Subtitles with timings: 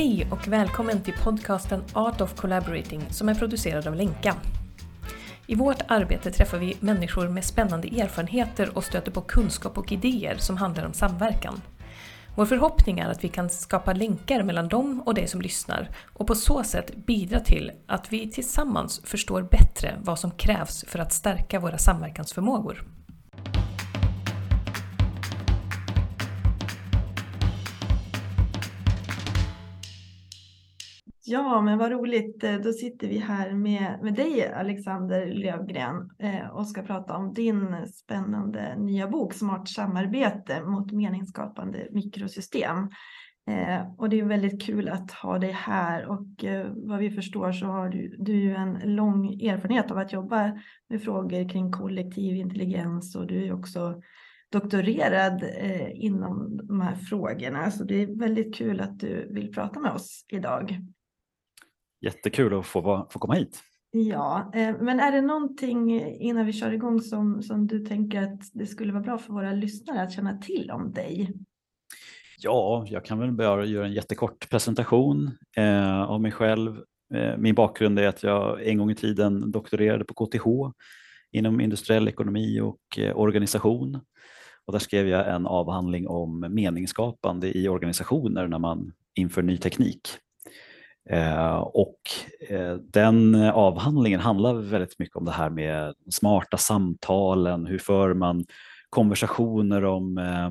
[0.00, 4.36] Hej och välkommen till podcasten Art of Collaborating som är producerad av Lenka.
[5.46, 10.36] I vårt arbete träffar vi människor med spännande erfarenheter och stöter på kunskap och idéer
[10.36, 11.60] som handlar om samverkan.
[12.36, 16.26] Vår förhoppning är att vi kan skapa länkar mellan dem och dig som lyssnar och
[16.26, 21.12] på så sätt bidra till att vi tillsammans förstår bättre vad som krävs för att
[21.12, 22.84] stärka våra samverkansförmågor.
[31.32, 32.44] Ja, men vad roligt.
[32.44, 37.34] Eh, då sitter vi här med, med dig, Alexander Lövgren, eh, och ska prata om
[37.34, 42.76] din spännande nya bok Smart samarbete mot meningsskapande mikrosystem.
[43.50, 46.44] Eh, och det är väldigt kul att ha dig här och
[46.74, 50.52] vad vi förstår så har du, du en lång erfarenhet av att jobba
[50.88, 54.02] med frågor kring kollektiv intelligens och du är också
[54.52, 55.44] doktorerad
[55.94, 57.70] inom de här frågorna.
[57.70, 60.80] Så det är väldigt kul att du vill prata med oss idag.
[62.00, 63.62] Jättekul att få, få komma hit.
[63.92, 68.40] Ja, eh, men är det någonting innan vi kör igång som, som du tänker att
[68.52, 71.32] det skulle vara bra för våra lyssnare att känna till om dig?
[72.38, 76.76] Ja, jag kan väl bara göra en jättekort presentation eh, av mig själv.
[77.14, 80.44] Eh, min bakgrund är att jag en gång i tiden doktorerade på KTH
[81.32, 84.00] inom industriell ekonomi och eh, organisation.
[84.66, 90.00] Och där skrev jag en avhandling om meningsskapande i organisationer när man inför ny teknik.
[91.10, 92.00] Eh, och
[92.48, 98.14] eh, den eh, avhandlingen handlar väldigt mycket om det här med smarta samtalen, hur för
[98.14, 98.44] man
[98.90, 100.50] konversationer om eh,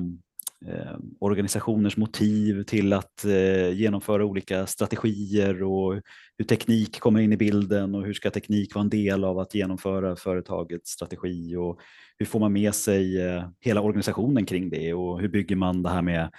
[1.18, 5.94] organisationers motiv till att eh, genomföra olika strategier och
[6.38, 9.54] hur teknik kommer in i bilden och hur ska teknik vara en del av att
[9.54, 11.78] genomföra företagets strategi och
[12.18, 15.90] hur får man med sig eh, hela organisationen kring det och hur bygger man det
[15.90, 16.30] här med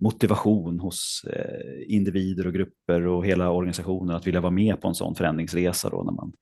[0.00, 4.94] motivation hos eh, individer och grupper och hela organisationen att vilja vara med på en
[4.94, 6.32] sån förändringsresa då när man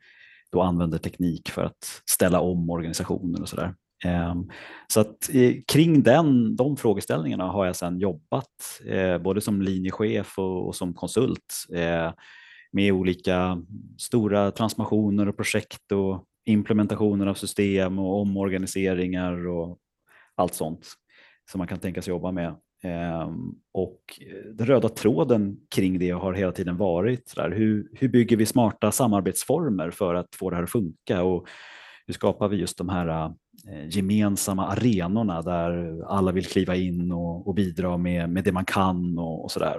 [0.53, 3.75] då använder teknik för att ställa om organisationen och sådär.
[4.05, 4.51] Ehm,
[4.89, 10.39] så att eh, kring den, de frågeställningarna har jag sedan jobbat eh, både som linjechef
[10.39, 12.13] och, som konsult eh,
[12.73, 13.63] med olika
[13.99, 19.79] stora transformationer och projekt och implementationer av system och omorganiseringar och
[20.35, 20.87] allt sånt
[21.51, 22.55] som man kan tänka sig jobba med.
[22.83, 28.09] Ehm, och eh, den röda tråden kring det har hela tiden varit där, hur, hur
[28.09, 31.49] bygger vi smarta samarbetsformer för att få det här att funka och
[32.07, 33.25] hur skapar vi just de här
[33.69, 38.65] eh, gemensamma arenorna där alla vill kliva in och, och bidra med, med det man
[38.65, 39.79] kan och, och sådär.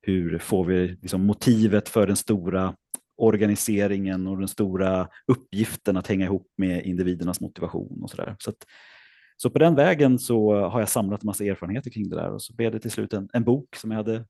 [0.00, 2.74] Hur får vi liksom motivet för den stora
[3.16, 8.36] organiseringen och den stora uppgiften att hänga ihop med individernas motivation och sådär.
[8.38, 8.56] Så, så
[9.36, 12.54] så på den vägen så har jag samlat massa erfarenheter kring det där och så
[12.54, 14.24] blev det till slut en, en bok som jag, hade,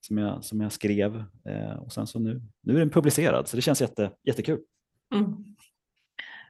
[0.00, 3.56] som jag, som jag skrev eh, och sen så nu, nu är den publicerad så
[3.56, 4.58] det känns jätte, jättekul.
[5.14, 5.34] Mm.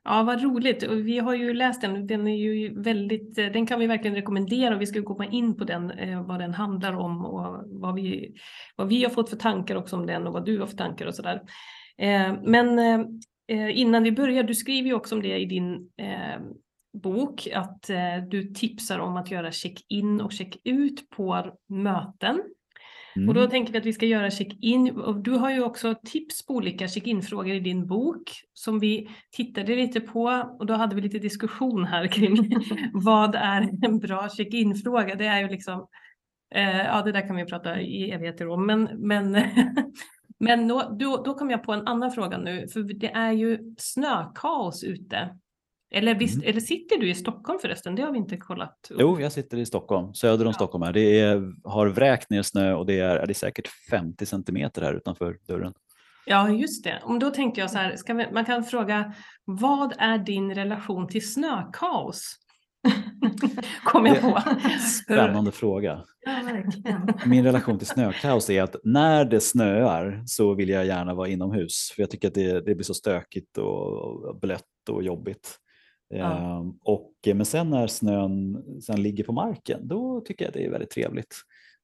[0.04, 0.82] Ja, vad roligt.
[0.82, 2.06] Och vi har ju läst den.
[2.06, 5.56] Den, är ju väldigt, eh, den kan vi verkligen rekommendera och vi ska komma in
[5.56, 8.34] på den, eh, vad den handlar om och vad vi,
[8.76, 11.06] vad vi har fått för tankar också om den och vad du har för tankar
[11.06, 11.43] och sådär.
[11.97, 12.41] där.
[12.43, 12.78] men
[13.70, 15.91] innan vi börjar, du skriver ju också om det i din
[16.94, 22.43] bok att eh, du tipsar om att göra check-in och check-ut på möten.
[23.16, 23.28] Mm.
[23.28, 25.03] Och då tänker vi att vi ska göra check-in.
[25.25, 30.00] Du har ju också tips på olika check-in-frågor i din bok som vi tittade lite
[30.00, 32.56] på och då hade vi lite diskussion här kring
[32.93, 35.15] vad är en bra check-in-fråga?
[35.15, 35.87] Det är ju liksom,
[36.55, 39.43] eh, ja det där kan vi prata i evigheter om, men, men
[40.38, 43.75] Men då, då, då kom jag på en annan fråga nu, för det är ju
[43.78, 45.37] snökaos ute
[45.94, 46.49] eller, visst, mm.
[46.49, 47.94] eller sitter du i Stockholm förresten?
[47.94, 48.88] Det har vi inte kollat.
[48.91, 48.97] Upp.
[49.00, 50.53] Jo, jag sitter i Stockholm, söder om ja.
[50.53, 50.82] Stockholm.
[50.82, 50.93] Här.
[50.93, 54.94] Det är, har vräkt ner snö och det är, det är säkert 50 centimeter här
[54.94, 55.72] utanför dörren.
[56.27, 57.00] Ja, just det.
[57.03, 61.32] Om då tänkte jag så här, vi, man kan fråga, vad är din relation till
[61.32, 62.37] snökaos?
[63.85, 64.43] Kom jag på.
[65.05, 66.05] Spännande fråga.
[67.26, 71.93] Min relation till snökaos är att när det snöar så vill jag gärna vara inomhus
[71.94, 75.61] för jag tycker att det, det blir så stökigt och blött och jobbigt.
[76.08, 76.58] Ja.
[76.58, 80.70] Ehm, och, men sen när snön sen ligger på marken, då tycker jag det är
[80.70, 81.34] väldigt trevligt.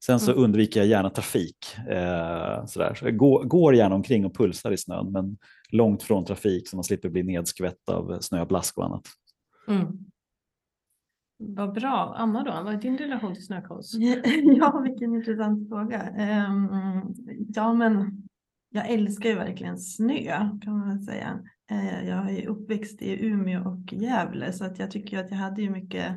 [0.05, 0.43] Sen så mm.
[0.43, 1.57] undviker jag gärna trafik.
[1.89, 2.93] Eh, sådär.
[2.93, 5.37] Så jag går, går gärna omkring och pulsar i snön, men
[5.69, 9.03] långt från trafik så man slipper bli nedskvätt av snöblask och annat.
[9.67, 9.87] Mm.
[11.37, 12.13] Vad bra.
[12.17, 13.93] Anna då, vad är din relation till snökaos?
[14.57, 16.09] Ja, vilken intressant fråga.
[16.49, 17.15] Um,
[17.55, 18.23] ja, men
[18.69, 21.39] jag älskar ju verkligen snö kan man väl säga.
[21.71, 25.61] Eh, jag är uppväxt i Umeå och Gävle så att jag tycker att jag hade
[25.61, 26.15] ju mycket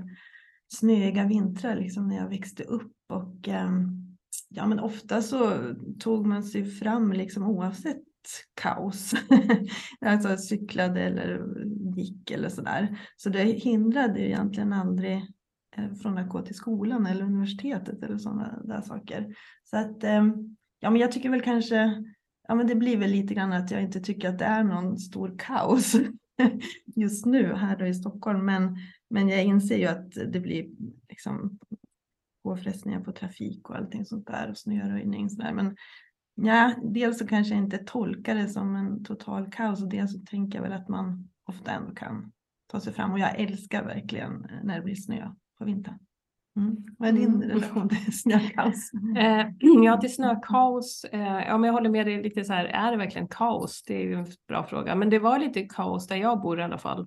[0.68, 4.16] snöiga vintrar liksom när jag växte upp och ehm,
[4.48, 5.58] ja men ofta så
[6.00, 8.02] tog man sig fram liksom oavsett
[8.54, 9.14] kaos.
[10.00, 11.42] alltså cyklade eller
[11.96, 12.98] gick eller sådär.
[13.16, 15.16] Så det hindrade ju egentligen aldrig
[15.76, 19.34] eh, från att gå till skolan eller universitetet eller sådana där saker.
[19.64, 22.04] Så att ehm, ja men jag tycker väl kanske
[22.48, 24.98] ja men det blir väl lite grann att jag inte tycker att det är någon
[24.98, 25.94] stor kaos
[26.96, 28.44] just nu här då i Stockholm.
[28.44, 28.76] Men,
[29.10, 30.68] men jag inser ju att det blir
[31.08, 31.58] liksom
[32.42, 35.30] påfrestningar på trafik och allting sånt där och snöröjning.
[35.30, 35.52] Så där.
[35.52, 35.76] Men
[36.34, 40.18] ja, dels så kanske jag inte tolkar det som en total kaos och dels så
[40.18, 42.32] tänker jag väl att man ofta ändå kan
[42.66, 45.98] ta sig fram och jag älskar verkligen när det blir snö på vintern.
[46.56, 46.76] Mm.
[46.98, 47.48] Vad är din mm.
[47.48, 48.90] relation till snökaos?
[49.16, 49.46] Eh,
[49.84, 51.04] ja, till snökaos.
[51.12, 53.82] Eh, ja, men jag håller med dig lite så här, är det verkligen kaos?
[53.86, 56.62] Det är ju en bra fråga, men det var lite kaos där jag bor i
[56.62, 57.06] alla fall.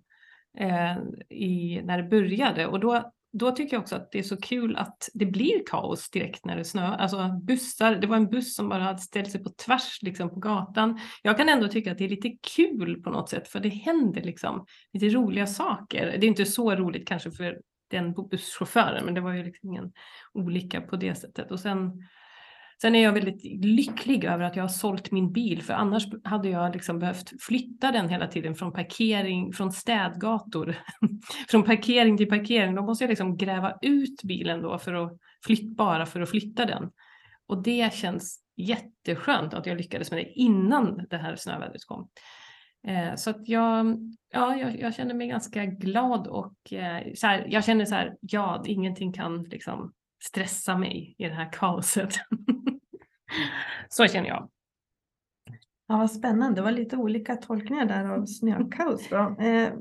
[0.57, 0.97] Eh,
[1.29, 4.75] i, när det började och då, då tycker jag också att det är så kul
[4.75, 6.97] att det blir kaos direkt när det snöar.
[6.97, 10.35] Alltså bussar, det var en buss som bara hade ställt sig på tvärs liksom på
[10.35, 10.99] gatan.
[11.21, 14.21] Jag kan ändå tycka att det är lite kul på något sätt för det händer
[14.21, 16.05] liksom lite roliga saker.
[16.05, 19.91] Det är inte så roligt kanske för den busschauffören, men det var ju liksom ingen
[20.33, 21.51] olycka på det sättet.
[21.51, 21.91] Och sen,
[22.81, 26.49] sen är jag väldigt lycklig över att jag har sålt min bil, för annars hade
[26.49, 30.75] jag liksom behövt flytta den hela tiden från parkering, från städgator,
[31.49, 32.75] från parkering till parkering.
[32.75, 36.65] Då måste jag liksom gräva ut bilen då för att flytt, bara för att flytta
[36.65, 36.91] den.
[37.47, 42.09] Och det känns jätteskönt att jag lyckades med det innan det här snövädret kom.
[42.87, 43.97] Eh, så att jag,
[44.31, 48.17] ja, jag, jag, känner mig ganska glad och eh, så här, jag känner så här,
[48.21, 49.93] ja, ingenting kan liksom
[50.23, 52.13] stressa mig i det här kaoset.
[53.89, 54.49] så känner jag.
[55.87, 56.55] Ja, vad spännande.
[56.55, 59.09] Det var lite olika tolkningar där av snökaos.
[59.09, 59.35] Då.
[59.39, 59.73] Eh,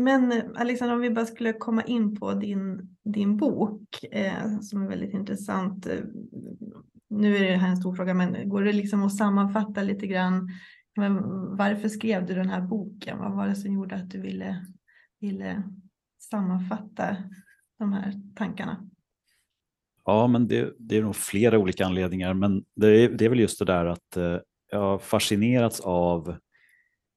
[0.00, 3.88] men Alexandra, om vi bara skulle komma in på din, din bok
[4.62, 5.86] som är väldigt intressant.
[7.10, 10.48] Nu är det här en stor fråga, men går det liksom att sammanfatta lite grann
[10.98, 11.22] men
[11.56, 13.18] varför skrev du den här boken?
[13.18, 14.66] Vad var det som gjorde att du ville,
[15.20, 15.62] ville
[16.18, 17.16] sammanfatta
[17.78, 18.88] de här tankarna?
[20.04, 23.40] Ja, men det, det är nog flera olika anledningar, men det är, det är väl
[23.40, 24.36] just det där att eh,
[24.70, 26.28] jag har fascinerats av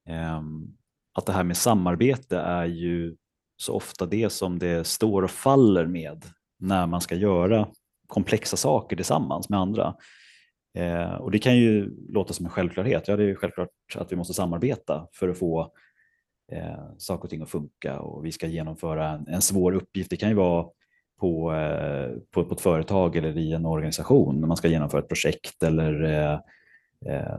[0.08, 0.42] eh,
[1.14, 3.16] att det här med samarbete är ju
[3.56, 6.24] så ofta det som det står och faller med
[6.58, 7.68] när man ska göra
[8.06, 9.94] komplexa saker tillsammans med andra.
[10.74, 13.08] Eh, och det kan ju låta som en självklarhet.
[13.08, 15.72] Ja, det är ju självklart att vi måste samarbeta för att få
[16.52, 20.10] eh, saker och ting att funka och vi ska genomföra en, en svår uppgift.
[20.10, 20.66] Det kan ju vara
[21.20, 25.08] på, eh, på, på, ett företag eller i en organisation när man ska genomföra ett
[25.08, 26.38] projekt eller eh,
[27.14, 27.38] eh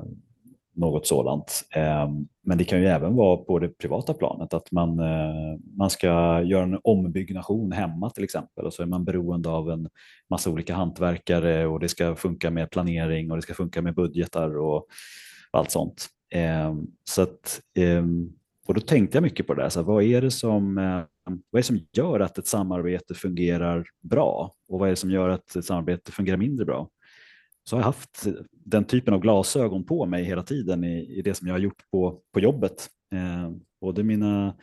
[0.73, 1.63] något sådant.
[1.75, 5.89] Ehm, men det kan ju även vara på det privata planet, att man, eh, man
[5.89, 6.07] ska
[6.43, 9.89] göra en ombyggnation hemma till exempel och så är man beroende av en
[10.29, 14.57] massa olika hantverkare och det ska funka med planering och det ska funka med budgetar
[14.57, 14.85] och
[15.51, 16.07] allt sånt.
[16.33, 18.29] Ehm, så att, ehm,
[18.67, 20.75] och då tänkte jag mycket på det där, så här, vad, är det som,
[21.25, 25.11] vad är det som gör att ett samarbete fungerar bra och vad är det som
[25.11, 26.89] gör att ett samarbete fungerar mindre bra?
[27.63, 31.33] Så har jag haft den typen av glasögon på mig hela tiden i, i det
[31.33, 32.89] som jag har gjort på, på jobbet.
[33.13, 33.51] Eh,
[33.81, 34.55] både mina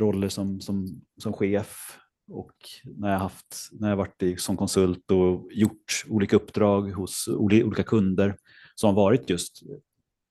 [0.00, 0.86] roller som, som,
[1.18, 1.98] som chef
[2.30, 2.54] och
[2.84, 7.82] när jag, haft, när jag varit i, som konsult och gjort olika uppdrag hos olika
[7.82, 8.36] kunder
[8.74, 9.62] som har varit just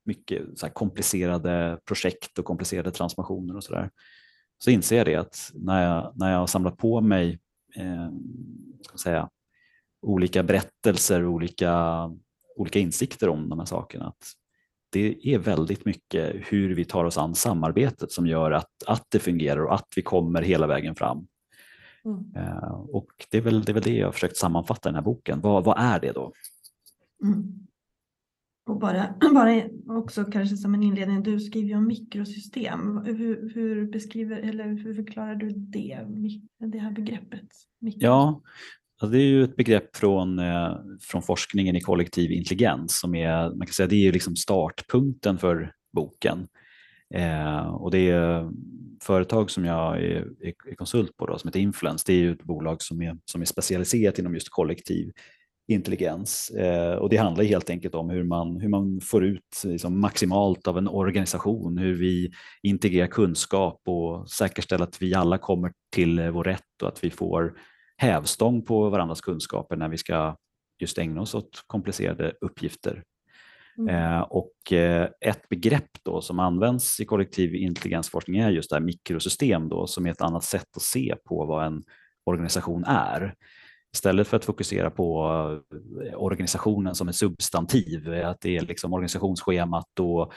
[0.06, 3.90] mycket så komplicerade projekt och komplicerade transformationer och sådär.
[4.58, 7.40] Så inser jag det att när jag, när jag har samlat på mig
[7.76, 8.10] eh,
[8.82, 9.30] ska säga,
[10.06, 12.04] olika berättelser och olika,
[12.56, 14.08] olika insikter om de här sakerna.
[14.08, 14.34] Att
[14.92, 19.20] det är väldigt mycket hur vi tar oss an samarbetet som gör att, att det
[19.20, 21.28] fungerar och att vi kommer hela vägen fram.
[22.06, 22.48] Mm.
[22.48, 24.96] Uh, och det är, väl, det är väl det jag har försökt sammanfatta i den
[24.96, 25.42] här boken.
[25.42, 26.34] Vad, vad är det då?
[27.24, 27.66] Mm.
[28.66, 32.98] Och bara, bara också kanske som en inledning, du skriver ju om mikrosystem.
[33.06, 36.00] Hur, hur beskriver eller hur förklarar du det,
[36.58, 37.48] det här begreppet?
[37.80, 38.04] Mikros.
[38.04, 38.42] Ja,
[39.02, 43.50] Ja, det är ju ett begrepp från, eh, från forskningen i kollektiv intelligens som är,
[43.50, 46.48] man kan säga, det är liksom startpunkten för boken.
[47.14, 48.52] Eh, och det är
[49.04, 52.04] företag som jag är, är konsult på då, som heter Influence.
[52.08, 55.12] Det är ju ett bolag som är, som är specialiserat inom just kollektiv
[55.68, 56.50] intelligens.
[56.50, 60.68] Eh, och det handlar helt enkelt om hur man, hur man får ut liksom maximalt
[60.68, 66.44] av en organisation, hur vi integrerar kunskap och säkerställer att vi alla kommer till vår
[66.44, 67.54] rätt och att vi får
[67.98, 70.36] hävstång på varandras kunskaper när vi ska
[70.80, 73.04] just ägna oss åt komplicerade uppgifter.
[73.78, 73.96] Mm.
[73.96, 78.82] Eh, och eh, ett begrepp då som används i kollektiv intelligensforskning är just det här
[78.82, 81.84] mikrosystem då, som är ett annat sätt att se på vad en
[82.26, 83.36] organisation är.
[83.94, 85.30] istället för att fokusera på
[86.16, 90.34] organisationen som ett substantiv, att det är liksom organisationsschemat och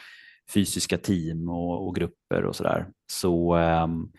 [0.55, 4.13] fysiska team och, och grupper och sådär, så um,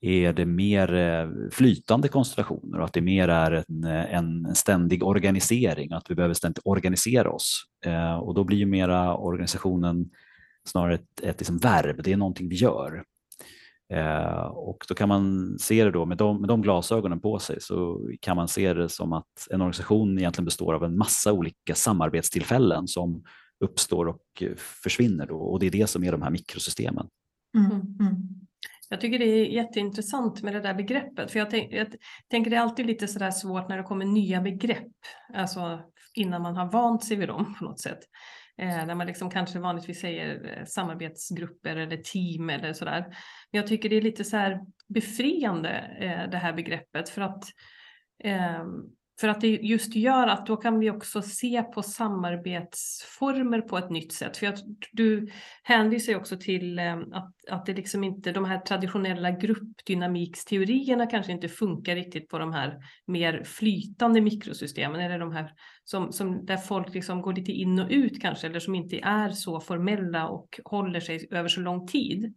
[0.00, 5.02] är det mer eh, flytande konstellationer och att det mer är en, eh, en ständig
[5.04, 7.62] organisering, att vi behöver ständigt organisera oss.
[7.84, 10.10] Eh, och då blir ju mera organisationen
[10.68, 13.04] snarare ett, ett liksom verb, det är någonting vi gör.
[13.92, 17.60] Eh, och då kan man se det då med de, med de glasögonen på sig
[17.60, 21.74] så kan man se det som att en organisation egentligen består av en massa olika
[21.74, 23.22] samarbetstillfällen som
[23.64, 27.06] uppstår och eh, försvinner då och det är det som är de här mikrosystemen.
[27.56, 27.70] Mm.
[27.70, 28.35] Mm.
[28.88, 31.94] Jag tycker det är jätteintressant med det där begreppet, för jag, tänk, jag
[32.30, 34.92] tänker det är alltid lite sådär svårt när det kommer nya begrepp,
[35.34, 35.80] alltså
[36.14, 37.98] innan man har vant sig vid dem på något sätt.
[38.58, 43.00] Eh, när man liksom kanske vanligtvis säger eh, samarbetsgrupper eller team eller sådär.
[43.50, 47.44] Men jag tycker det är lite så här befriande eh, det här begreppet för att
[48.24, 48.64] eh,
[49.20, 53.90] för att det just gör att då kan vi också se på samarbetsformer på ett
[53.90, 54.36] nytt sätt.
[54.36, 54.58] För att
[54.92, 55.28] du
[55.62, 61.32] hänvisar ju också till eh, att, att det liksom inte, de här traditionella gruppdynamiksteorierna kanske
[61.32, 65.00] inte funkar riktigt på de här mer flytande mikrosystemen.
[65.00, 65.52] Eller de här
[65.84, 69.30] som, som, där folk liksom går lite in och ut kanske, eller som inte är
[69.30, 72.34] så formella och håller sig över så lång tid.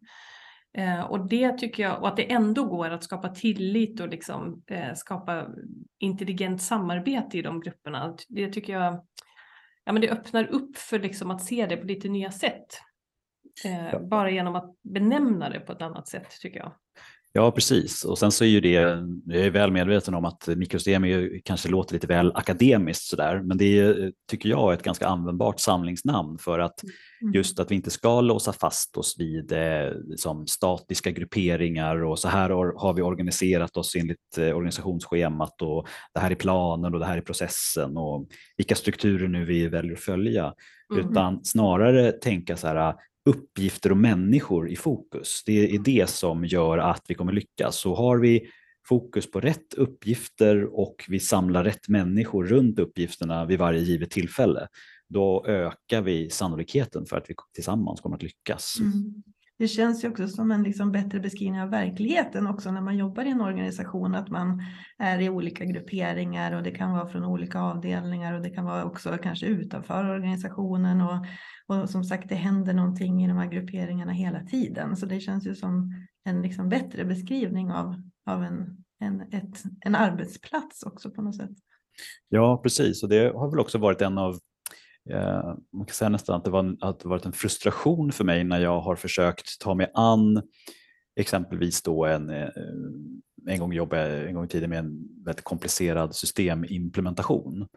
[0.77, 4.63] Eh, och det tycker jag, och att det ändå går att skapa tillit och liksom,
[4.67, 5.47] eh, skapa
[5.99, 8.15] intelligent samarbete i de grupperna.
[8.29, 9.05] Det tycker jag,
[9.83, 12.65] ja men det öppnar upp för liksom att se det på lite nya sätt.
[13.65, 13.99] Eh, ja.
[13.99, 16.71] Bara genom att benämna det på ett annat sätt tycker jag.
[17.33, 18.05] Ja, precis.
[18.05, 18.71] Och sen så är ju det,
[19.25, 23.57] jag är väl medveten om att mikrosystem är, kanske låter lite väl akademiskt sådär, men
[23.57, 26.83] det är, tycker jag är ett ganska användbart samlingsnamn för att
[27.21, 27.33] mm.
[27.33, 32.27] just att vi inte ska låsa fast oss vid eh, som statiska grupperingar och så
[32.27, 36.99] här har, har vi organiserat oss enligt eh, organisationsschemat och det här är planen och
[36.99, 40.53] det här är processen och vilka strukturer nu vi väljer att följa,
[40.93, 41.09] mm.
[41.09, 42.95] utan snarare tänka så här
[43.25, 45.43] uppgifter och människor i fokus.
[45.45, 47.75] Det är det som gör att vi kommer lyckas.
[47.75, 48.49] Så har vi
[48.87, 54.67] fokus på rätt uppgifter och vi samlar rätt människor runt uppgifterna vid varje givet tillfälle,
[55.07, 58.75] då ökar vi sannolikheten för att vi tillsammans kommer att lyckas.
[58.79, 59.23] Mm.
[59.59, 63.25] Det känns ju också som en liksom bättre beskrivning av verkligheten också när man jobbar
[63.25, 64.63] i en organisation, att man
[64.97, 68.85] är i olika grupperingar och det kan vara från olika avdelningar och det kan vara
[68.85, 71.25] också kanske utanför organisationen och
[71.69, 74.95] och som sagt, det händer någonting i de här grupperingarna hela tiden.
[74.95, 79.95] Så det känns ju som en liksom bättre beskrivning av, av en, en, ett, en
[79.95, 81.51] arbetsplats också på något sätt.
[82.29, 83.03] Ja, precis.
[83.03, 84.39] Och det har väl också varit en av
[85.09, 88.43] Eh, man kan säga nästan att det, var, att det varit en frustration för mig
[88.43, 90.41] när jag har försökt ta mig an
[91.19, 92.49] exempelvis då en, eh, eh,
[93.47, 97.67] en gång jobbade en gång i tiden med en väldigt komplicerad systemimplementation.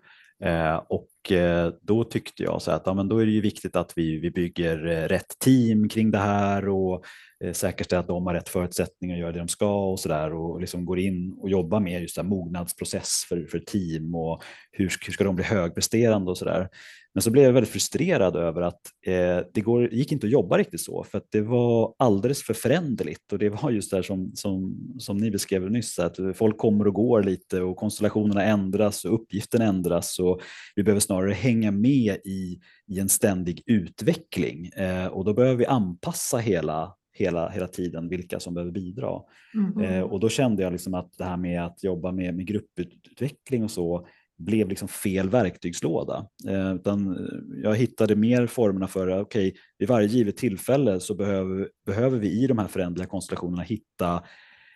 [0.44, 0.82] Eh,
[1.22, 3.92] och eh, då tyckte jag så att ja, men då är det ju viktigt att
[3.96, 7.04] vi, vi bygger eh, rätt team kring det här och
[7.44, 10.34] eh, säkerställer att de har rätt förutsättningar att göra det de ska och så där
[10.34, 14.92] och liksom går in och jobbar med just en mognadsprocess för, för team och hur,
[15.06, 16.68] hur ska de bli högpresterande och så där.
[17.14, 20.58] Men så blev jag väldigt frustrerad över att eh, det går, gick inte att jobba
[20.58, 24.02] riktigt så för att det var alldeles för föränderligt och det var just det här
[24.02, 29.04] som, som, som ni beskrev nyss, att folk kommer och går lite och konstellationerna ändras
[29.04, 30.40] och uppgiften ändras och
[30.76, 35.66] vi behöver snarare hänga med i, i en ständig utveckling eh, och då behöver vi
[35.66, 39.20] anpassa hela hela, hela tiden vilka som behöver bidra.
[39.54, 39.80] Mm.
[39.84, 43.64] Eh, och då kände jag liksom att det här med att jobba med, med grupputveckling
[43.64, 44.06] och så
[44.38, 46.26] blev liksom fel verktygslåda.
[46.48, 47.28] Eh, utan
[47.62, 52.42] jag hittade mer formerna för att okay, vid varje givet tillfälle så behöver, behöver vi
[52.42, 54.22] i de här förändliga konstellationerna hitta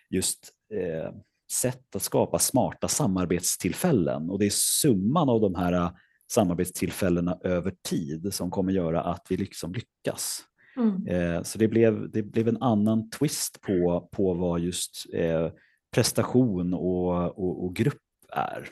[0.09, 1.11] just eh,
[1.51, 5.91] sätt att skapa smarta samarbetstillfällen och det är summan av de här eh,
[6.31, 10.43] samarbetstillfällena över tid som kommer göra att vi liksom lyckas.
[10.77, 11.07] Mm.
[11.07, 15.49] Eh, så det blev, det blev en annan twist på, på vad just eh,
[15.95, 18.01] prestation och, och, och grupp
[18.33, 18.69] är.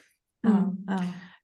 [0.47, 0.85] Mm.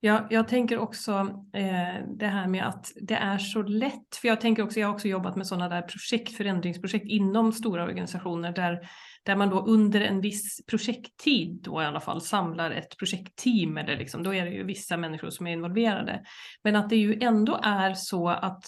[0.04, 1.12] Ja, jag tänker också
[1.54, 4.94] eh, det här med att det är så lätt, för jag tänker också, jag har
[4.94, 8.90] också jobbat med sådana där projekt, förändringsprojekt inom stora organisationer där,
[9.24, 13.98] där man då under en viss projekttid då i alla fall samlar ett projektteam eller
[13.98, 16.24] liksom, då är det ju vissa människor som är involverade.
[16.64, 18.64] Men att det ju ändå är så att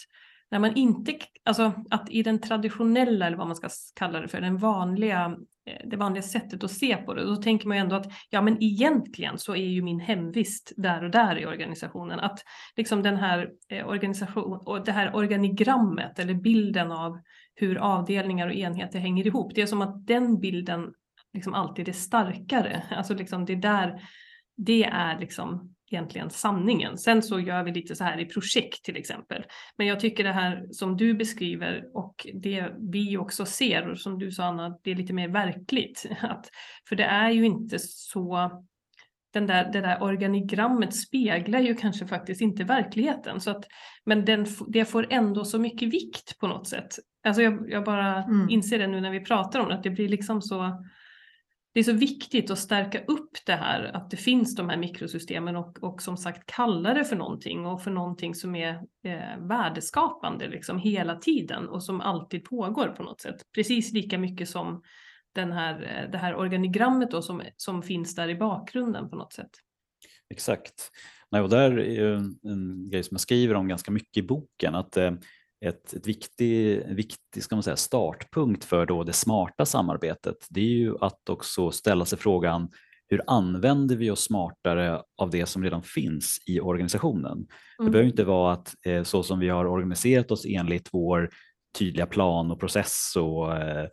[0.51, 4.41] när man inte, alltså att i den traditionella, eller vad man ska kalla det för,
[4.41, 7.95] den vanliga, eh, det vanliga sättet att se på det, då tänker man ju ändå
[7.95, 12.19] att ja men egentligen så är ju min hemvist där och där i organisationen.
[12.19, 12.39] Att
[12.77, 13.49] liksom den här
[13.85, 17.19] organisationen, organisation det här organigrammet eller bilden av
[17.55, 20.93] hur avdelningar och enheter hänger ihop, det är som att den bilden
[21.33, 22.83] liksom alltid är starkare.
[22.91, 24.01] Alltså liksom det där
[24.55, 26.97] Det är liksom egentligen sanningen.
[26.97, 29.43] Sen så gör vi lite så här i projekt till exempel.
[29.77, 34.19] Men jag tycker det här som du beskriver och det vi också ser och som
[34.19, 36.05] du sa Anna, det är lite mer verkligt.
[36.21, 36.49] Att,
[36.89, 38.51] för det är ju inte så
[39.33, 43.41] den där, det där organigrammet speglar ju kanske faktiskt inte verkligheten.
[43.41, 43.65] Så att,
[44.05, 46.95] men den, det får ändå så mycket vikt på något sätt.
[47.23, 48.49] Alltså jag, jag bara mm.
[48.49, 50.85] inser det nu när vi pratar om det, att det blir liksom så
[51.73, 55.55] det är så viktigt att stärka upp det här, att det finns de här mikrosystemen
[55.55, 60.47] och, och som sagt kalla det för någonting och för någonting som är eh, värdeskapande
[60.47, 63.35] liksom hela tiden och som alltid pågår på något sätt.
[63.55, 64.81] Precis lika mycket som
[65.35, 69.33] den här, eh, det här organigrammet då som, som finns där i bakgrunden på något
[69.33, 69.51] sätt.
[70.29, 70.91] Exakt.
[71.31, 72.13] Nej, och där är
[72.51, 75.11] en grej som jag skriver om ganska mycket i boken, att eh,
[75.63, 80.75] ett, ett viktig, viktig ska man säga, startpunkt för då det smarta samarbetet, det är
[80.77, 82.69] ju att också ställa sig frågan
[83.07, 87.31] hur använder vi oss smartare av det som redan finns i organisationen?
[87.31, 87.47] Mm.
[87.79, 91.29] Det behöver inte vara att eh, så som vi har organiserat oss enligt vår
[91.79, 93.87] tydliga plan och process och eh,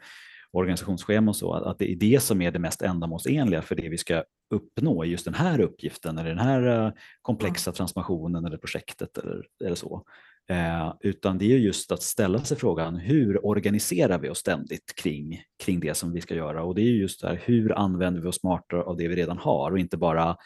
[0.53, 3.99] organisationsschema och så, att det är det som är det mest ändamålsenliga för det vi
[3.99, 4.25] ska
[4.55, 9.43] uppnå i just den här uppgiften eller den här eh, komplexa transformationen eller projektet eller,
[9.65, 10.05] eller så.
[10.51, 15.43] Eh, utan det är just att ställa sig frågan hur organiserar vi oss ständigt kring,
[15.65, 18.41] kring det som vi ska göra och det är just där hur använder vi oss
[18.41, 20.37] smartare av det vi redan har och inte bara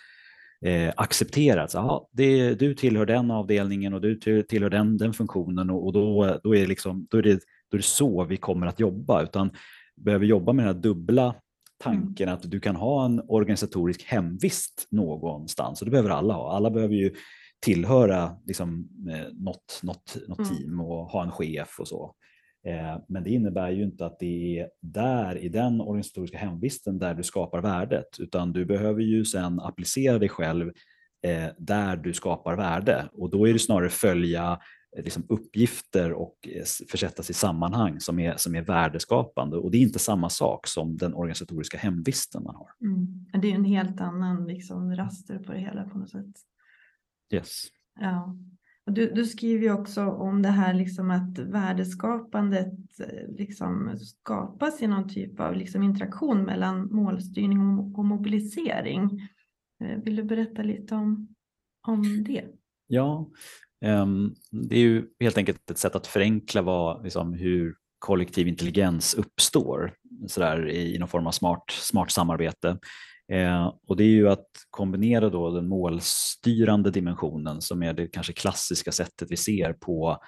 [0.64, 5.70] eh, acceptera att aha, det, du tillhör den avdelningen och du tillhör den, den funktionen
[5.70, 8.66] och, och då, då, är liksom, då, är det, då är det så vi kommer
[8.66, 9.50] att jobba utan
[9.96, 11.34] behöver jobba med den här dubbla
[11.82, 12.34] tanken mm.
[12.34, 16.56] att du kan ha en organisatorisk hemvist någonstans och det behöver alla ha.
[16.56, 17.14] Alla behöver ju
[17.64, 20.50] tillhöra liksom, eh, något, något, något mm.
[20.50, 22.14] team och ha en chef och så.
[22.66, 27.14] Eh, men det innebär ju inte att det är där i den organisatoriska hemvisten där
[27.14, 30.72] du skapar värdet, utan du behöver ju sen applicera dig själv
[31.26, 34.60] eh, där du skapar värde och då är det snarare följa
[34.96, 36.48] liksom uppgifter och
[36.90, 40.96] försättas i sammanhang som är, som är värdeskapande och det är inte samma sak som
[40.96, 42.68] den organisatoriska hemvisten man har.
[42.80, 43.26] Mm.
[43.42, 46.36] Det är en helt annan liksom, raster på det hela på något sätt.
[47.32, 47.62] Yes.
[48.00, 48.36] Ja.
[48.86, 54.82] Och du, du skriver ju också om det här liksom att värdeskapandet eh, liksom skapas
[54.82, 59.28] i någon typ av liksom interaktion mellan målstyrning och mobilisering.
[59.84, 61.34] Eh, vill du berätta lite om,
[61.86, 62.44] om det?
[62.86, 63.30] Ja,
[63.84, 69.14] um, det är ju helt enkelt ett sätt att förenkla vad, liksom, hur kollektiv intelligens
[69.14, 69.94] uppstår
[70.28, 72.78] så där, i någon form av smart, smart samarbete.
[73.32, 78.32] Eh, och det är ju att kombinera då den målstyrande dimensionen som är det kanske
[78.32, 80.18] klassiska sättet vi ser på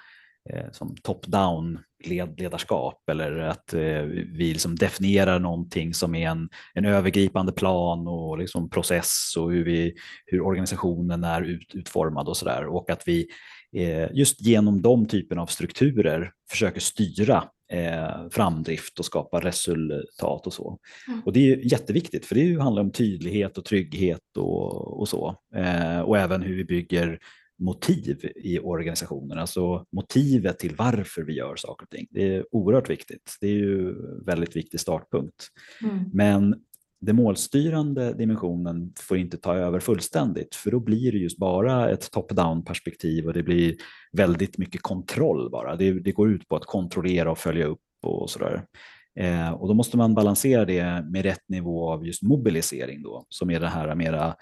[0.49, 6.49] eh, som top-down led, ledarskap eller att eh, vi liksom definierar någonting som är en,
[6.73, 9.93] en övergripande plan och liksom process och hur, vi,
[10.25, 12.65] hur organisationen är ut, utformad och sådär.
[12.65, 13.27] Och att vi
[13.75, 20.53] eh, just genom de typen av strukturer försöker styra eh, framdrift och skapa resultat och
[20.53, 20.79] så.
[21.07, 21.21] Mm.
[21.25, 25.35] Och det är jätteviktigt för det handlar om tydlighet och trygghet och, och så.
[25.55, 27.19] Eh, och även hur vi bygger
[27.59, 32.07] motiv i organisationen, alltså motivet till varför vi gör saker och ting.
[32.09, 33.37] Det är oerhört viktigt.
[33.41, 35.47] Det är ju en väldigt viktig startpunkt.
[35.83, 36.09] Mm.
[36.13, 36.55] Men
[37.01, 42.11] den målstyrande dimensionen får inte ta över fullständigt för då blir det just bara ett
[42.11, 43.75] top-down perspektiv och det blir
[44.11, 45.75] väldigt mycket kontroll bara.
[45.75, 48.65] Det, det går ut på att kontrollera och följa upp och sådär.
[49.19, 53.49] Eh, och då måste man balansera det med rätt nivå av just mobilisering då, som
[53.49, 54.35] är det här mera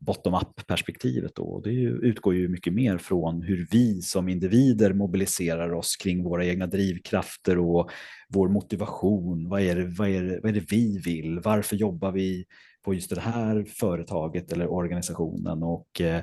[0.00, 1.38] bottom-up perspektivet.
[1.38, 6.46] och Det utgår ju mycket mer från hur vi som individer mobiliserar oss kring våra
[6.46, 7.90] egna drivkrafter och
[8.28, 9.48] vår motivation.
[9.48, 11.40] Vad är det, vad är det, vad är det vi vill?
[11.40, 12.44] Varför jobbar vi
[12.84, 15.62] på just det här företaget eller organisationen?
[15.62, 16.22] Och eh,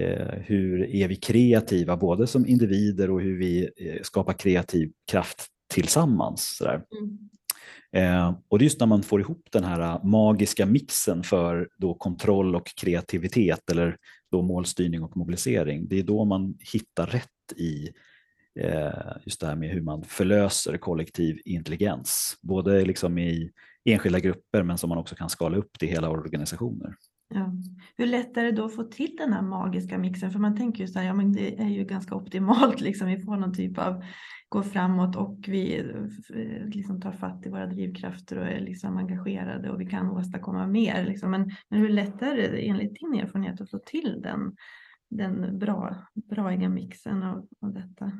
[0.00, 5.46] eh hur är vi kreativa både som individer och hur vi eh, skapar kreativ kraft
[5.74, 6.62] tillsammans.
[6.62, 7.18] Mm.
[7.92, 11.68] Eh, och det är just när man får ihop den här eh, magiska mixen för
[11.78, 13.96] då kontroll och kreativitet eller
[14.30, 15.88] då målstyrning och mobilisering.
[15.88, 17.90] Det är då man hittar rätt i
[18.60, 22.38] eh, just det här med hur man förlöser kollektiv intelligens.
[22.42, 23.50] Både liksom i
[23.84, 26.94] enskilda grupper men som man också kan skala upp till hela organisationer.
[27.34, 27.52] Ja.
[27.96, 30.30] Hur lätt är det då att få till den här magiska mixen?
[30.30, 33.08] För man tänker ju så här, ja men det är ju ganska optimalt liksom.
[33.08, 34.04] Vi får någon typ av
[34.54, 39.70] går framåt och vi eh, liksom tar fatt i våra drivkrafter och är liksom engagerade
[39.70, 41.06] och vi kan åstadkomma mer.
[41.06, 41.30] Liksom.
[41.30, 44.56] Men, men hur lätt är det enligt din erfarenhet att få till den,
[45.10, 48.12] den bra, braiga mixen av, av detta?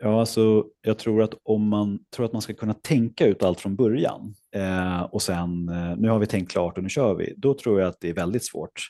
[0.00, 3.60] Ja, alltså, jag tror att om man tror att man ska kunna tänka ut allt
[3.60, 7.34] från början eh, och sen eh, nu har vi tänkt klart och nu kör vi,
[7.36, 8.80] då tror jag att det är väldigt svårt.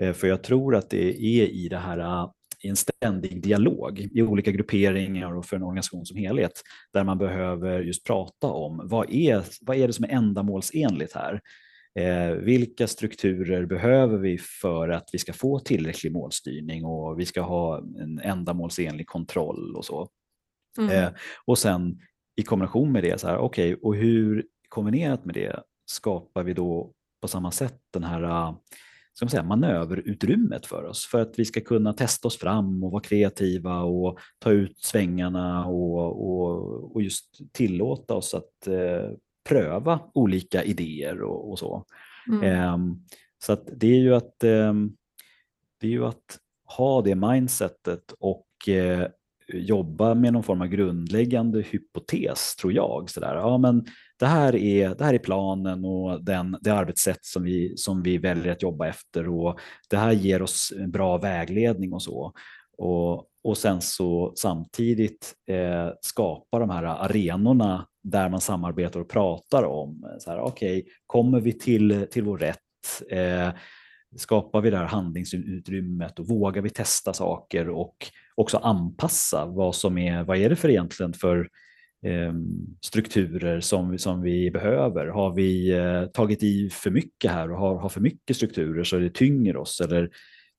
[0.00, 2.28] Eh, för jag tror att det är i det här
[2.62, 6.52] i en ständig dialog i olika grupperingar och för en organisation som helhet
[6.92, 11.40] där man behöver just prata om vad är, vad är det som är ändamålsenligt här?
[11.98, 17.40] Eh, vilka strukturer behöver vi för att vi ska få tillräcklig målstyrning och vi ska
[17.40, 20.08] ha en ändamålsenlig kontroll och så.
[20.78, 20.90] Mm.
[20.90, 21.10] Eh,
[21.44, 22.00] och sen
[22.36, 26.52] i kombination med det, så här, okej, okay, och hur kombinerat med det skapar vi
[26.52, 28.54] då på samma sätt den här
[29.14, 32.90] ska man säga, manöverutrymmet för oss för att vi ska kunna testa oss fram och
[32.90, 39.10] vara kreativa och ta ut svängarna och, och, och just tillåta oss att eh,
[39.48, 41.84] pröva olika idéer och, och så.
[42.28, 42.42] Mm.
[42.42, 42.78] Eh,
[43.44, 44.74] så att det är ju att, eh,
[45.80, 49.08] det är ju att ha det mindsetet och eh,
[49.48, 53.10] jobba med någon form av grundläggande hypotes tror jag.
[53.10, 53.86] Så där, ja, men
[54.18, 58.18] det, här är, det här är planen och den, det arbetssätt som vi, som vi
[58.18, 62.32] väljer att jobba efter och det här ger oss bra vägledning och så.
[62.78, 69.62] Och, och sen så samtidigt eh, skapa de här arenorna där man samarbetar och pratar
[69.62, 72.58] om, så här, okay, kommer vi till, till vår rätt?
[73.10, 73.48] Eh,
[74.16, 77.96] skapar vi det här handlingsutrymmet och vågar vi testa saker och
[78.34, 81.48] också anpassa vad som är, vad är det för egentligen för
[82.06, 82.32] eh,
[82.80, 85.06] strukturer som, som vi behöver?
[85.06, 88.98] Har vi eh, tagit i för mycket här och har, har för mycket strukturer så
[88.98, 90.10] det tynger oss eller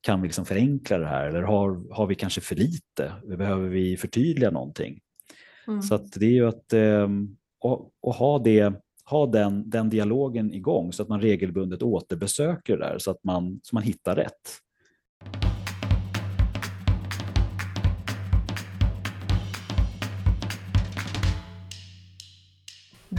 [0.01, 3.13] kan vi liksom förenkla det här eller har, har vi kanske för lite?
[3.38, 4.99] Behöver vi förtydliga någonting?
[5.67, 5.81] Mm.
[5.81, 7.07] Så att det är ju att eh,
[7.59, 8.73] och, och ha det
[9.05, 13.59] ha den, den dialogen igång så att man regelbundet återbesöker det där så att man,
[13.63, 14.59] så man hittar rätt.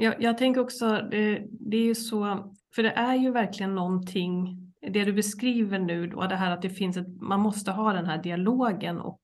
[0.00, 4.56] Jag, jag tänker också, det, det är ju så, för det är ju verkligen någonting,
[4.92, 8.06] det du beskriver nu då, det här att det finns ett, man måste ha den
[8.06, 9.20] här dialogen och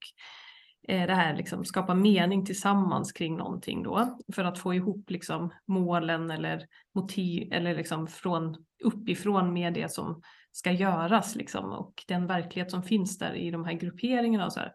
[0.87, 5.53] eh, det här liksom skapa mening tillsammans kring någonting då för att få ihop liksom
[5.67, 12.27] målen eller motiv eller liksom från uppifrån med det som ska göras liksom och den
[12.27, 14.73] verklighet som finns där i de här grupperingarna och så här.